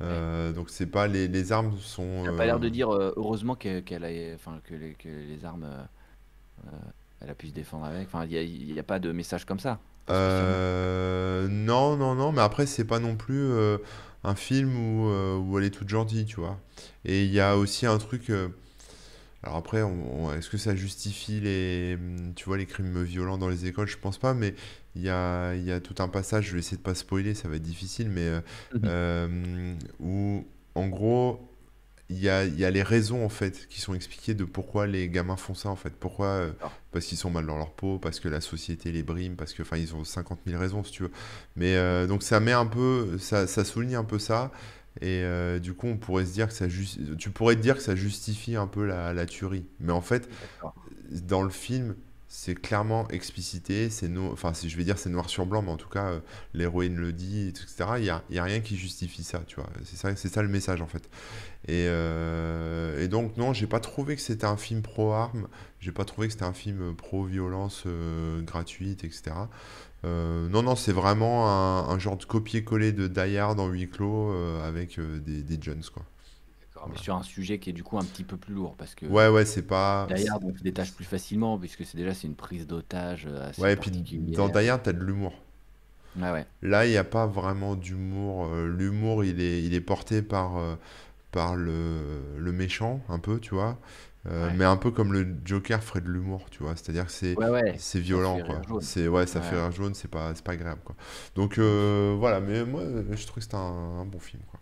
[0.01, 0.07] Ouais.
[0.09, 3.13] Euh, donc c'est pas les, les armes sont T'as pas l'air euh, de dire euh,
[3.17, 5.83] heureusement que- qu'elle a, enfin que les, que les armes, euh,
[6.67, 6.71] euh,
[7.21, 8.09] elle a pu se défendre avec.
[8.09, 8.33] Enfin, il
[8.73, 12.85] y a, a pas de message comme ça, euh, non non non, mais après c'est
[12.85, 13.79] pas non plus euh,
[14.25, 16.59] un film où, euh, où elle est toute gentille, tu vois.
[17.05, 18.31] Et il y a aussi un truc.
[19.43, 23.39] Alors après, on- on- est-ce que ça justifie les, hum, tu vois, les crimes violents
[23.39, 23.89] dans les écoles?
[23.89, 24.55] Je pense pas, mais
[24.95, 27.49] il y a, y a tout un passage, je vais essayer de pas spoiler, ça
[27.49, 28.41] va être difficile, mais euh,
[28.85, 31.49] euh, où, en gros,
[32.11, 35.09] il y a, y a les raisons, en fait, qui sont expliquées de pourquoi les
[35.09, 35.95] gamins font ça, en fait.
[35.97, 36.83] Pourquoi, euh, D'accord.
[36.93, 39.63] parce qu'ils sont mal dans leur peau, parce que la société les brime, parce que,
[39.63, 41.13] enfin, ils ont 50 000 raisons, si tu veux.
[41.57, 44.53] Mais euh, donc ça met un peu, ça, ça souligne un peu ça.
[45.03, 46.67] Et euh, du coup, on pourrait se dire que ça
[47.19, 49.67] tu pourrais te dire que ça justifie un peu la, la tuerie.
[49.81, 50.29] Mais en fait,
[51.11, 51.97] dans le film,
[52.29, 53.91] c'est clairement explicité.
[53.91, 54.31] C'est no...
[54.33, 56.21] enfin, je vais dire c'est noir sur blanc, mais en tout cas, euh,
[56.55, 57.95] l'héroïne le dit, etc.
[57.99, 59.69] Il y a, y a rien qui justifie ça, tu vois.
[59.85, 61.11] C'est ça, ça le message en fait.
[61.67, 65.49] Et, euh, et donc non, j'ai pas trouvé que c'était un film pro-armes.
[65.81, 67.87] J'ai pas trouvé que c'était un film pro-violence
[68.47, 69.33] gratuite, etc.
[70.05, 73.89] Euh, non, non, c'est vraiment un, un genre de copier-coller de Die Hard en huis
[73.89, 76.05] clos euh, avec euh, des, des Jones, quoi.
[76.61, 76.89] D'accord.
[76.89, 79.07] Mais sur un sujet qui est du coup un petit peu plus lourd parce que
[79.07, 80.07] Ouais, ouais, c'est pas.
[80.09, 83.73] derrière on se détache plus facilement puisque c'est déjà c'est une prise d'otage assez Ouais,
[83.75, 84.49] et puis dans.
[84.49, 85.33] Die Hard, t'as de l'humour.
[86.17, 86.47] Ouais, ouais.
[86.63, 88.47] Là, il n'y a pas vraiment d'humour.
[88.55, 90.53] L'humour, il est, il est porté par,
[91.33, 93.79] par le, le méchant, un peu, tu vois.
[94.27, 94.55] Euh, Ouais.
[94.55, 96.77] mais un peu comme le Joker ferait de l'humour, tu vois.
[96.77, 97.75] C'est-à-dire que c'est Ouais, ouais.
[97.79, 98.61] c'est Ça violent, quoi.
[98.81, 100.95] C'est, ouais, ça fait rire jaune, c'est pas, c'est pas agréable, quoi.
[101.35, 102.41] Donc, euh, voilà.
[102.41, 104.61] Mais moi, je trouve que c'est un, un bon film, quoi.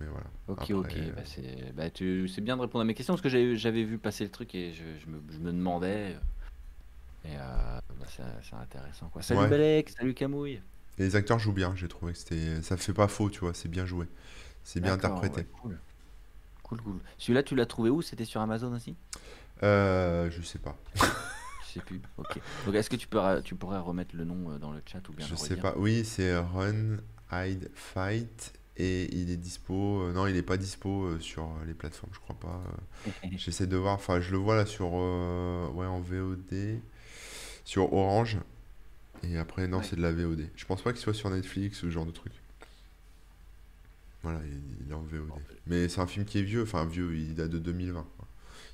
[0.00, 0.26] Mais voilà.
[0.46, 0.96] Ok, Après, ok.
[0.96, 2.28] euh, Bah, c'est bah, tu...
[2.28, 4.72] c'est bien de répondre à mes questions parce que j'avais vu passer le truc et
[4.72, 6.16] je, je me, je me demandais.
[7.24, 7.82] Et bah,
[8.40, 9.22] c'est intéressant quoi.
[9.22, 9.46] Salut.
[9.48, 10.60] Balek, salut Camouille.
[10.98, 13.54] Et les acteurs jouent bien, j'ai trouvé que c'était, ça fait pas faux, tu vois.
[13.54, 14.06] C'est bien joué.
[14.64, 15.44] C'est bien interprété.
[15.44, 15.80] cool.
[16.68, 16.98] Cool, cool.
[17.18, 18.02] Celui-là, tu l'as trouvé où?
[18.02, 18.94] C'était sur Amazon aussi?
[19.62, 20.76] Euh, je sais pas.
[21.66, 22.00] Je sais plus.
[22.16, 22.38] Ok.
[22.64, 25.12] Donc, est-ce que tu pourrais, tu pourrais remettre le nom euh, dans le chat ou
[25.12, 25.74] bien Je sais pas.
[25.76, 26.96] Oui, c'est Run,
[27.30, 28.54] Hide, Fight.
[28.78, 30.02] Et il est dispo.
[30.02, 32.62] euh, non, il est pas dispo euh, sur les plateformes, je crois pas.
[33.36, 33.94] J'essaie de voir.
[33.94, 34.90] Enfin, je le vois là sur.
[34.94, 36.80] euh, ouais, en VOD.
[37.64, 38.38] Sur Orange.
[39.24, 39.84] Et après, non, Ouais.
[39.84, 40.48] c'est de la VOD.
[40.56, 42.32] Je pense pas qu'il soit sur Netflix ou ce genre de truc.
[44.22, 44.40] Voilà,
[44.84, 45.28] il, est en VOD.
[45.66, 46.62] Mais c'est un film qui est vieux.
[46.62, 48.04] Enfin, vieux, il date de 2020.
[48.16, 48.26] quoi.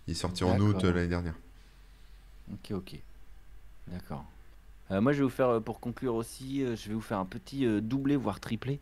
[0.07, 1.35] Il est sorti en août euh, l'année dernière.
[2.53, 2.99] Ok, ok.
[3.89, 4.25] D'accord.
[4.91, 7.25] Euh, moi, je vais vous faire, euh, pour conclure aussi, je vais vous faire un
[7.27, 8.81] petit doublé, voire triplé,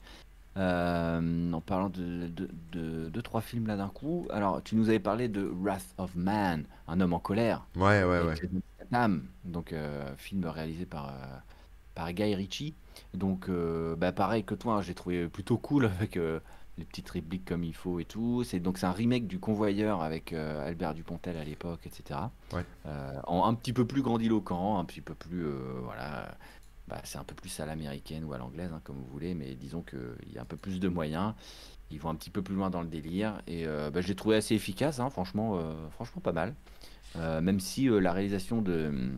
[0.56, 4.26] euh, en parlant de, de, de, de trois films là d'un coup.
[4.30, 8.20] Alors, tu nous avais parlé de Wrath of Man, Un homme en colère, Ouais, ouais,
[8.22, 9.08] ouais.
[9.44, 11.12] donc euh, film réalisé par,
[11.94, 12.74] par Guy Ritchie.
[13.14, 16.40] Donc, euh, bah, pareil que toi, hein, j'ai trouvé plutôt cool avec euh,
[16.78, 18.44] les petites répliques comme il faut et tout.
[18.44, 22.20] C'est donc c'est un remake du Convoyeur avec euh, Albert Dupontel à l'époque, etc.
[22.52, 22.64] Ouais.
[22.86, 26.34] Euh, en un petit peu plus grandiloquent, un petit peu plus euh, voilà.
[26.88, 29.54] Bah, c'est un peu plus à l'américaine ou à l'anglaise, hein, comme vous voulez, mais
[29.54, 31.34] disons qu'il y a un peu plus de moyens.
[31.90, 34.36] Ils vont un petit peu plus loin dans le délire et bah, je l'ai trouvé
[34.36, 36.54] assez efficace, hein, franchement, franchement pas mal.
[37.42, 39.12] même si la réalisation de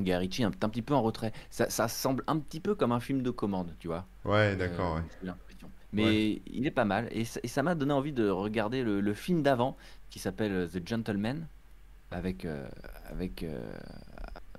[0.00, 1.32] Guy Ritchie est un, un, petit peu en retrait.
[1.50, 4.06] Ça, ça, semble un petit peu comme un film de commande, tu vois.
[4.24, 4.96] Ouais, d'accord.
[4.96, 5.32] Ouais.
[5.92, 7.08] Mais il est pas mal.
[7.10, 9.76] Et ça m'a donné envie de regarder le, film d'avant
[10.10, 11.46] qui s'appelle euh, The Gentleman
[12.10, 12.68] avec, euh,
[13.06, 13.60] avec euh,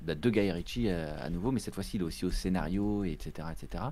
[0.01, 3.11] bah, de Guy Ritchie à, nouveau, mais cette fois-ci il est aussi au scénario, et
[3.11, 3.47] etc.
[3.51, 3.83] etc.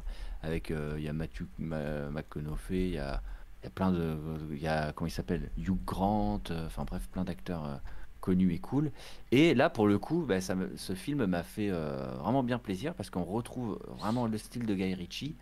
[0.42, 3.22] Avec il y a Matthew McConaughey, il y a,
[3.64, 4.18] y a plein de.
[4.52, 5.50] Il y a, comment il s'appelle?
[5.58, 7.80] Hugh Grant, enfin bref, plein d'acteurs
[8.26, 8.92] connus et cool.
[9.32, 13.10] Et là, pour le coup, bah, ça ce film m'a fait vraiment bien plaisir parce
[13.10, 15.36] qu'on retrouve vraiment le style de Guy Ritchie.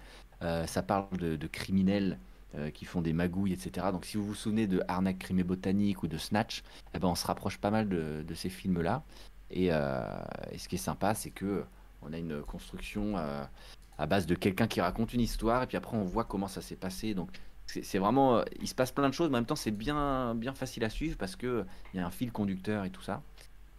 [0.44, 2.20] Euh, ça parle de, criminels
[2.56, 3.88] euh, qui font des magouilles, etc.
[3.92, 6.64] Donc si vous vous souvenez de Arnaque, crime et botanique ou de Snatch,
[6.94, 9.04] eh ben, on se rapproche pas mal de, ces films-là.
[9.56, 10.06] Euh,
[10.52, 11.64] et, ce qui est sympa, c'est que
[12.02, 13.16] on a une construction
[13.98, 16.62] à base de quelqu'un qui raconte une histoire et puis après on voit comment ça
[16.62, 17.14] s'est passé.
[17.14, 17.30] Donc
[17.66, 20.54] c'est vraiment, il se passe plein de choses, mais en même temps c'est bien, bien
[20.54, 23.22] facile à suivre parce que il y a un fil conducteur et tout ça.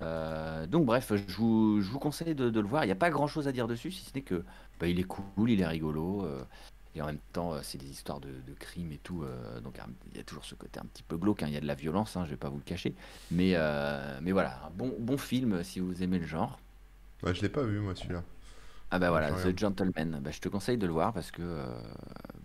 [0.00, 2.84] donc bref, je vous, je vous conseille de, le voir.
[2.84, 4.44] Il n'y a pas grand chose à dire dessus, si ce n'est que
[4.80, 6.24] bah, il est cool, il est rigolo.
[6.24, 6.42] Euh,
[6.96, 9.22] et en même temps, euh, c'est des histoires de, crimes et tout.
[9.22, 9.78] Euh, donc
[10.10, 11.42] il y a toujours ce côté un petit peu glauque.
[11.42, 12.94] Hein, il y a de la violence, hein, je vais pas vous le cacher.
[13.30, 13.56] Mais,
[14.22, 16.58] mais voilà, un bon, bon film si vous aimez le genre.
[17.22, 18.22] Bah, je l'ai pas vu, moi, celui-là.
[18.94, 20.20] Ah bah voilà, The Gentleman.
[20.22, 21.42] Bah, je te conseille de le voir parce que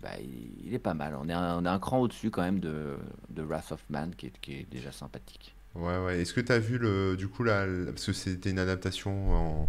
[0.02, 1.16] bah, il, est pas mal.
[1.20, 2.96] On est un, on est un cran au-dessus quand même de,
[3.28, 5.54] de Wrath of Man qui est, qui est déjà sympathique.
[5.76, 6.20] Ouais, ouais.
[6.20, 9.68] Est-ce que tu as vu le, du coup, là, parce que c'était une adaptation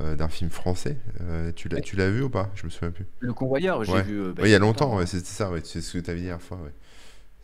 [0.00, 0.96] euh, d'un film français.
[1.20, 2.48] Euh, tu l'as, tu l'as vu ou pas?
[2.54, 3.06] Je me souviens plus.
[3.18, 4.20] Le Convoyeur, j'ai vu.
[4.20, 6.40] Euh, bah, il y a longtemps, c'est ça, c'est ce que tu avais dit hier
[6.40, 6.60] fois.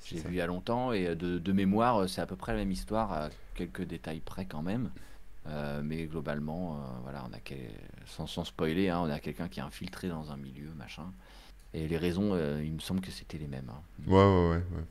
[0.05, 2.71] J'ai vu il y a longtemps et de, mémoire, c'est à peu près la même
[2.71, 4.91] histoire, à quelques détails près quand même.
[5.83, 7.41] Mais globalement, voilà, on a
[8.07, 11.13] sans, sans spoiler, hein, on a quelqu'un qui est infiltré dans un milieu, machin.
[11.75, 13.71] Et les raisons, il me semble que c'était les mêmes.
[13.71, 13.81] Hein.
[14.07, 14.85] Ouais, ouais, ouais, ouais.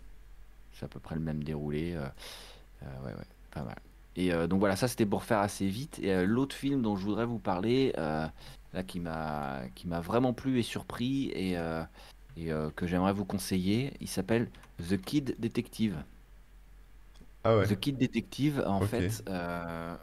[0.73, 1.97] C'est à peu près le même déroulé.
[1.97, 3.77] ouais, ouais, pas mal.
[4.15, 5.99] Et euh, donc voilà, ça c'était pour faire assez vite.
[5.99, 8.27] Et euh, l'autre film dont je voudrais vous parler, euh,
[8.73, 11.53] là qui m'a qui m'a vraiment plu et surpris et,
[12.37, 14.49] et que j'aimerais vous conseiller, il s'appelle
[14.89, 15.97] The Kid Detective.
[17.45, 19.23] Ah The Kid Detective, en fait,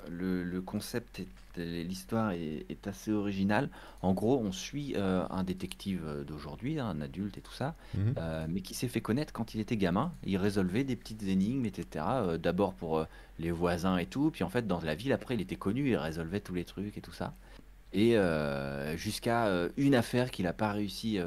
[0.08, 3.68] le, le, concept est l'histoire est, assez originale.
[4.00, 7.74] En gros, on suit euh, un détective euh, d'aujourd'hui, hein, un adulte et tout ça,
[7.94, 8.14] mhm.
[8.18, 10.12] euh, mais qui s'est fait connaître quand il était gamin.
[10.24, 12.04] Il résolvait des petites énigmes, etc.
[12.38, 13.06] D'abord pour
[13.38, 15.96] les voisins et tout, puis en fait dans la ville après il était connu, il
[15.96, 17.34] résolvait tous les trucs et tout ça.
[17.92, 18.16] Et
[18.96, 21.18] jusqu'à une affaire qu'il n'a pas réussi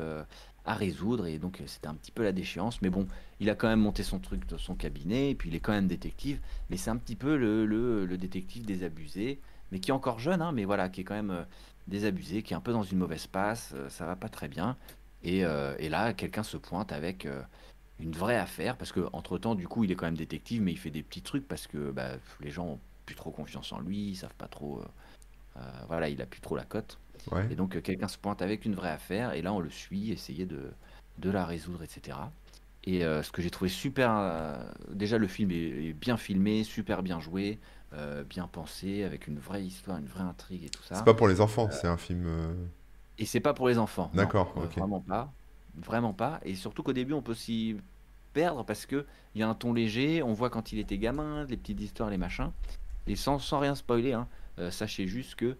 [0.65, 2.81] à résoudre, et donc c'était un petit peu la déchéance.
[2.81, 3.07] Mais bon,
[3.39, 5.73] il a quand même monté son truc dans son cabinet, et puis il est quand
[5.73, 6.39] même détective,
[6.69, 9.39] mais c'est un petit peu le, le, détective désabusé
[9.71, 11.43] mais qui est encore jeune, hein, mais voilà, qui est quand même euh,
[11.87, 14.77] désabusé, qui est un peu dans une mauvaise passe, euh, ça va pas très bien.
[15.23, 17.27] Et, euh, et là, quelqu'un se pointe avec
[17.99, 20.71] une vraie affaire, parce que entre temps, du coup, il est quand même détective, mais
[20.71, 22.11] il fait des petits trucs parce que bah,
[22.41, 24.83] les gens ont plus trop confiance en lui, ils savent pas trop.
[25.87, 26.99] voilà, il a plus trop la cote.
[27.49, 30.45] Et donc, quelqu'un se pointe avec une vraie affaire, et là, on le suit, essayer
[30.45, 30.71] de,
[31.17, 32.17] de la résoudre, etc.
[32.83, 34.59] Et ce que j'ai trouvé super,
[34.91, 37.59] déjà le film est, bien filmé, super bien joué,
[37.97, 40.95] euh, bien pensé, avec une vraie histoire, une vraie intrigue et tout ça.
[40.95, 42.25] C'est pas pour les enfants, c'est un film.
[42.27, 42.53] Euh,
[43.17, 44.11] et c'est pas pour les enfants.
[44.13, 45.31] D'accord, Vraiment pas.
[45.77, 46.41] Vraiment pas.
[46.43, 47.77] Et surtout qu'au début, on peut s'y
[48.33, 49.05] perdre parce qu'il
[49.35, 52.17] y a un ton léger, on voit quand il était gamin, les petites histoires, les
[52.17, 52.51] machins.
[53.07, 54.27] Et sans, sans rien spoiler, hein,
[54.59, 55.55] euh, sachez juste que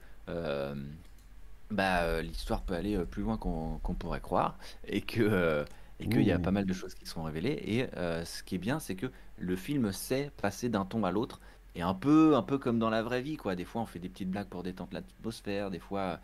[1.71, 4.57] bah, l'histoire peut aller plus loin qu'on pourrait croire
[4.87, 5.65] et que
[5.99, 7.61] et qu'il y a pas mal de choses qui seront révélées.
[7.65, 7.87] Et
[8.25, 9.07] ce qui est bien, c'est que
[9.37, 11.39] le film sait passer d'un ton à l'autre
[11.75, 13.55] et un peu, un peu comme dans la vraie vie, quoi.
[13.55, 15.69] Des fois, on fait des petites blagues pour détendre l'atmosphère.
[15.71, 16.19] Des fois,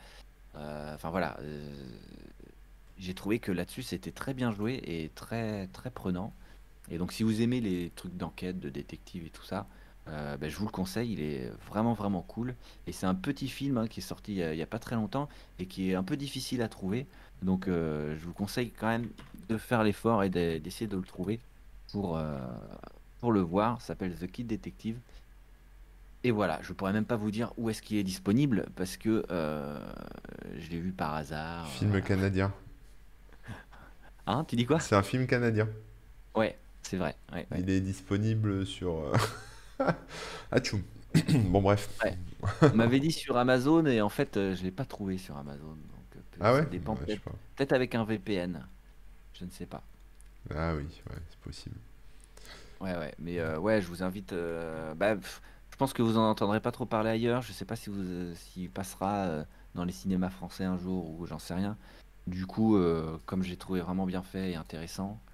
[0.56, 1.38] euh, enfin voilà.
[1.42, 1.70] Euh,
[2.98, 6.34] j'ai trouvé que là-dessus, c'était très bien joué et très, très prenant.
[6.90, 9.68] Et donc, si vous aimez les trucs d'enquête, de détective et tout ça,
[10.12, 11.14] euh, ben, je vous le conseille.
[11.14, 12.56] Il est vraiment, vraiment cool.
[12.88, 15.30] Et c'est un petit film hein, qui est sorti il n'y a, pas très longtemps
[15.60, 17.08] et qui est un peu difficile à trouver.
[17.42, 19.08] Donc, je vous conseille quand même
[19.50, 21.40] de faire l'effort et d'essayer de le trouver
[21.92, 22.22] pour,
[23.20, 23.82] pour le voir.
[23.82, 25.00] Ça s'appelle The Kid Detective.
[26.24, 29.26] Et voilà, je pourrais même pas vous dire où est-ce qu'il est disponible parce que
[29.32, 29.80] euh,
[30.58, 31.68] je l'ai vu par hasard.
[31.68, 32.02] Film euh.
[32.02, 32.54] canadien.
[34.28, 34.80] Hein, tu dis quoi?
[34.80, 35.68] C'est un film canadien.
[36.36, 37.16] Ouais, c'est vrai.
[37.58, 39.12] Il est disponible sur.
[39.82, 39.92] Euh,
[40.52, 40.60] ah,
[41.46, 41.90] bon, bref.
[42.62, 45.76] On m'avait dit sur Amazon et en fait, je l'ai pas trouvé sur Amazon.
[45.76, 46.66] Donc, ah ouais?
[46.66, 48.66] dépend peut-être avec un VPN.
[49.34, 49.84] Je ne sais pas.
[50.54, 51.76] Ah oui, ouais, c'est possible.
[52.80, 54.34] Ouais, ouais, mais euh, ouais, je vous invite.
[54.34, 57.42] euh, bah, pff, je pense que vous en entendrez pas trop parler ailleurs.
[57.42, 59.44] Je sais pas si vous, euh, s'il passera euh,
[59.76, 61.78] dans les cinémas français un jour ou j'en sais rien.
[62.28, 65.31] Du coup, euh, comme j'ai trouvé vraiment bien fait et intéressant, euh,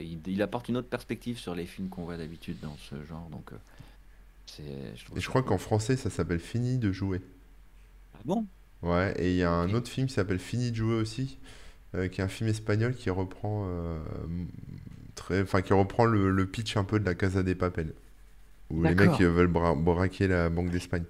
[0.00, 3.28] il, il apporte une autre perspective sur les films qu'on voit d'habitude dans ce genre.
[3.30, 3.56] Donc, euh,
[4.46, 5.50] c'est, je Et je crois cool.
[5.50, 7.20] qu'en français, ça s'appelle Fini de jouer.
[8.14, 8.48] Ah bon?
[8.82, 11.38] Ouais, et il y a un autre film qui s'appelle Fini de jouer aussi,
[11.94, 14.00] euh, qui est un film espagnol qui reprend, euh,
[15.14, 17.94] très, enfin, qui reprend le, le pitch un peu de la Casa des Papel,
[18.70, 21.04] où les mecs euh, veulent bra- braquer la Banque d'Espagne.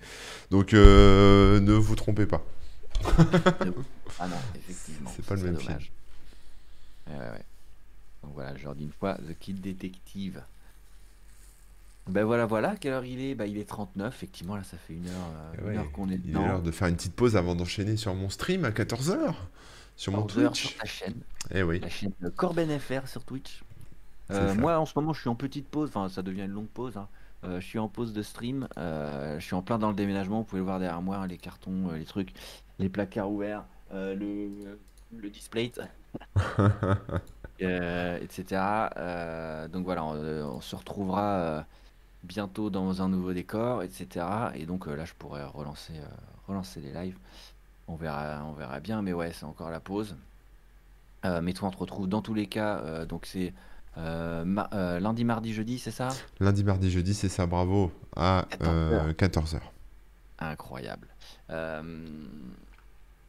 [0.51, 2.45] Donc euh, ne vous trompez pas,
[3.65, 3.73] Euh,
[4.19, 5.79] Ah non, effectivement, c'est ce pas le même film.
[5.79, 5.93] dommage.
[7.07, 7.45] Ouais, ouais, ouais.
[8.27, 10.43] Donc voilà, je leur dis une fois, The Kid Detective.
[12.09, 13.35] Ben voilà, voilà, quelle heure il est?
[13.35, 16.09] Bah il est 39, effectivement, là ça fait une heure, euh, une heure ouais, qu'on
[16.11, 16.63] est il est l'heure dedans.
[16.63, 19.35] de faire une petite pause avant d'enchaîner sur mon stream à 14h,
[19.97, 20.79] sur mon 14 heures sur Twitch.
[20.79, 21.15] ta chaîne,
[21.53, 23.63] Eh oui, la chaîne de Corben FR sur Twitch.
[24.31, 26.69] Euh, moi en ce moment je suis en petite pause, enfin ça devient une longue
[26.69, 26.97] pause.
[26.97, 27.09] hein.
[27.45, 30.39] Euh, je suis en pause de stream, euh, je suis en plein dans le déménagement,
[30.39, 32.33] vous pouvez le voir derrière moi, hein, les cartons, les trucs,
[32.79, 34.49] les placards ouverts, le,
[35.17, 35.71] le display,
[37.63, 38.63] euh, etc.
[38.97, 41.63] Euh, donc voilà, on, euh, on se retrouvera euh,
[42.25, 44.27] bientôt dans un nouveau décor, etc.
[44.55, 45.95] Et donc là je pourrais relancer,
[46.49, 47.17] relancer les lives.
[47.89, 50.17] On verra, on verra bien, mais ouais, c'est encore la pause.
[51.43, 53.05] Mais toi, on te retrouve dans tous les cas.
[53.05, 53.53] donc c'est
[53.97, 54.69] ma-
[55.01, 56.09] lundi, mardi, jeudi, c'est ça?
[56.39, 59.13] Lundi, mardi, jeudi, c'est ça, bravo, à 14h.
[59.15, 59.61] 14h.
[60.39, 61.09] Incroyable.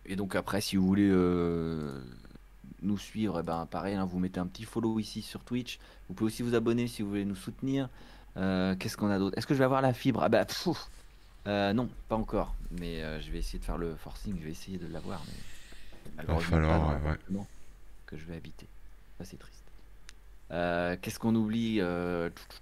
[0.05, 1.11] Et donc après, si vous voulez
[2.82, 5.80] nous suivre, eh ben pareil, hein, vous mettez un petit follow ici sur Twitch.
[6.07, 7.89] Vous pouvez aussi vous abonner si vous voulez nous soutenir.
[8.38, 9.38] Euh, qu'est-ce qu'on a d'autre?
[9.38, 10.21] Est-ce que je vais avoir la fibre?
[10.23, 10.89] Ah bah pfff.
[11.47, 12.53] Euh, non, pas encore.
[12.71, 14.38] Mais euh, je vais essayer de faire le forcing.
[14.39, 15.34] Je vais essayer de l'avoir, mais
[16.17, 17.43] Va malheureusement pas falloir, ouais,
[18.05, 18.67] que je vais habiter.
[19.17, 19.63] Ça c'est triste.
[20.49, 21.80] Qu'est-ce qu'on oublie?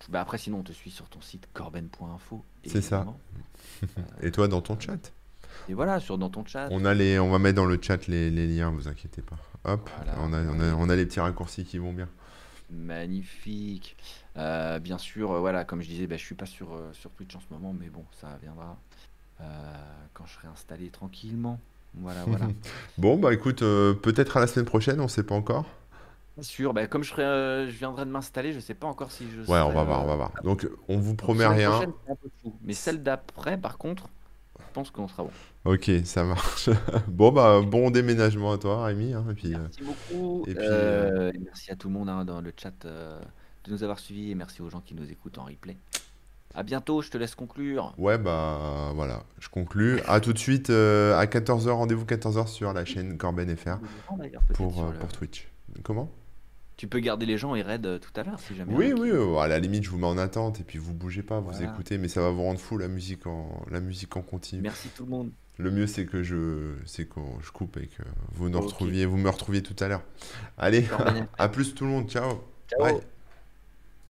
[0.10, 3.06] Bah après, sinon, on te suit sur ton site corben.info, C'est ça.
[4.22, 5.12] Et toi, dans ton chat?
[5.70, 6.68] Et voilà, sur dans ton chat.
[6.72, 9.38] On a les, on va mettre dans le chat les, les liens, vous inquiétez pas.
[9.66, 12.08] Hop, Voilà, on a, on a, on a les petits raccourcis qui vont bien.
[12.70, 13.96] Magnifique.
[14.38, 17.12] Euh, bien sûr, euh, voilà, comme je disais, bah, je suis pas sur, euh, sur
[17.12, 18.78] Twitch en ce moment, mais bon, ça viendra
[20.14, 21.60] quand je serai installé tranquillement.
[21.94, 22.48] Voilà, voilà.
[22.98, 25.66] Bon, bah écoute, peut-être à la semaine prochaine, on sait pas encore.
[26.38, 29.26] Bien sûr, bah, comme je serai, je viendrai de m'installer, je sais pas encore si
[29.30, 30.32] je Ouais, on va voir, on va voir.
[30.44, 31.72] Donc, on vous promet rien.
[31.72, 32.56] prochaine, un peu fou.
[32.64, 34.08] Mais celle d'après, par contre,
[34.76, 35.32] pense qu'on sera bon.
[35.66, 36.70] Ok, ça marche.
[37.08, 39.14] Bon, bah, bon déménagement à toi, Rémi.
[39.14, 40.44] hein, et puis, euh, Merci beaucoup.
[40.48, 43.20] et puis, euh, euh, et merci à tout le monde hein, dans le chat euh,
[43.64, 45.76] de nous avoir suivis et merci aux gens qui nous écoutent en replay.
[46.54, 47.94] À bientôt, je te laisse conclure.
[47.98, 50.00] ouais, bah voilà, je conclus.
[50.08, 53.78] À tout de suite euh, à 14h, rendez-vous 14h sur la chaîne Corben FR euh,
[54.92, 55.48] le- pour Twitch.
[55.84, 56.10] Comment?
[56.78, 58.74] Tu peux garder les gens et raid euh, tout à l'heure si jamais.
[58.74, 60.94] Oui, oui, qui- euh, à la limite, je vous mets en attente et puis vous
[60.94, 61.72] bougez pas, vous Voilà.
[61.72, 64.62] écoutez, mais ça va vous rendre fou la musique en, la musique en continu.
[64.62, 65.32] Merci tout le monde.
[65.58, 68.04] Le mieux, c'est que je, c'est que je coupe et que
[68.34, 70.04] vous nous retrouviez, vous me retrouviez tout à l'heure.
[70.58, 70.86] Allez,
[71.38, 72.42] à plus tout le monde, ciao.
[72.68, 72.80] Ciao.
[72.84, 73.15] Bye.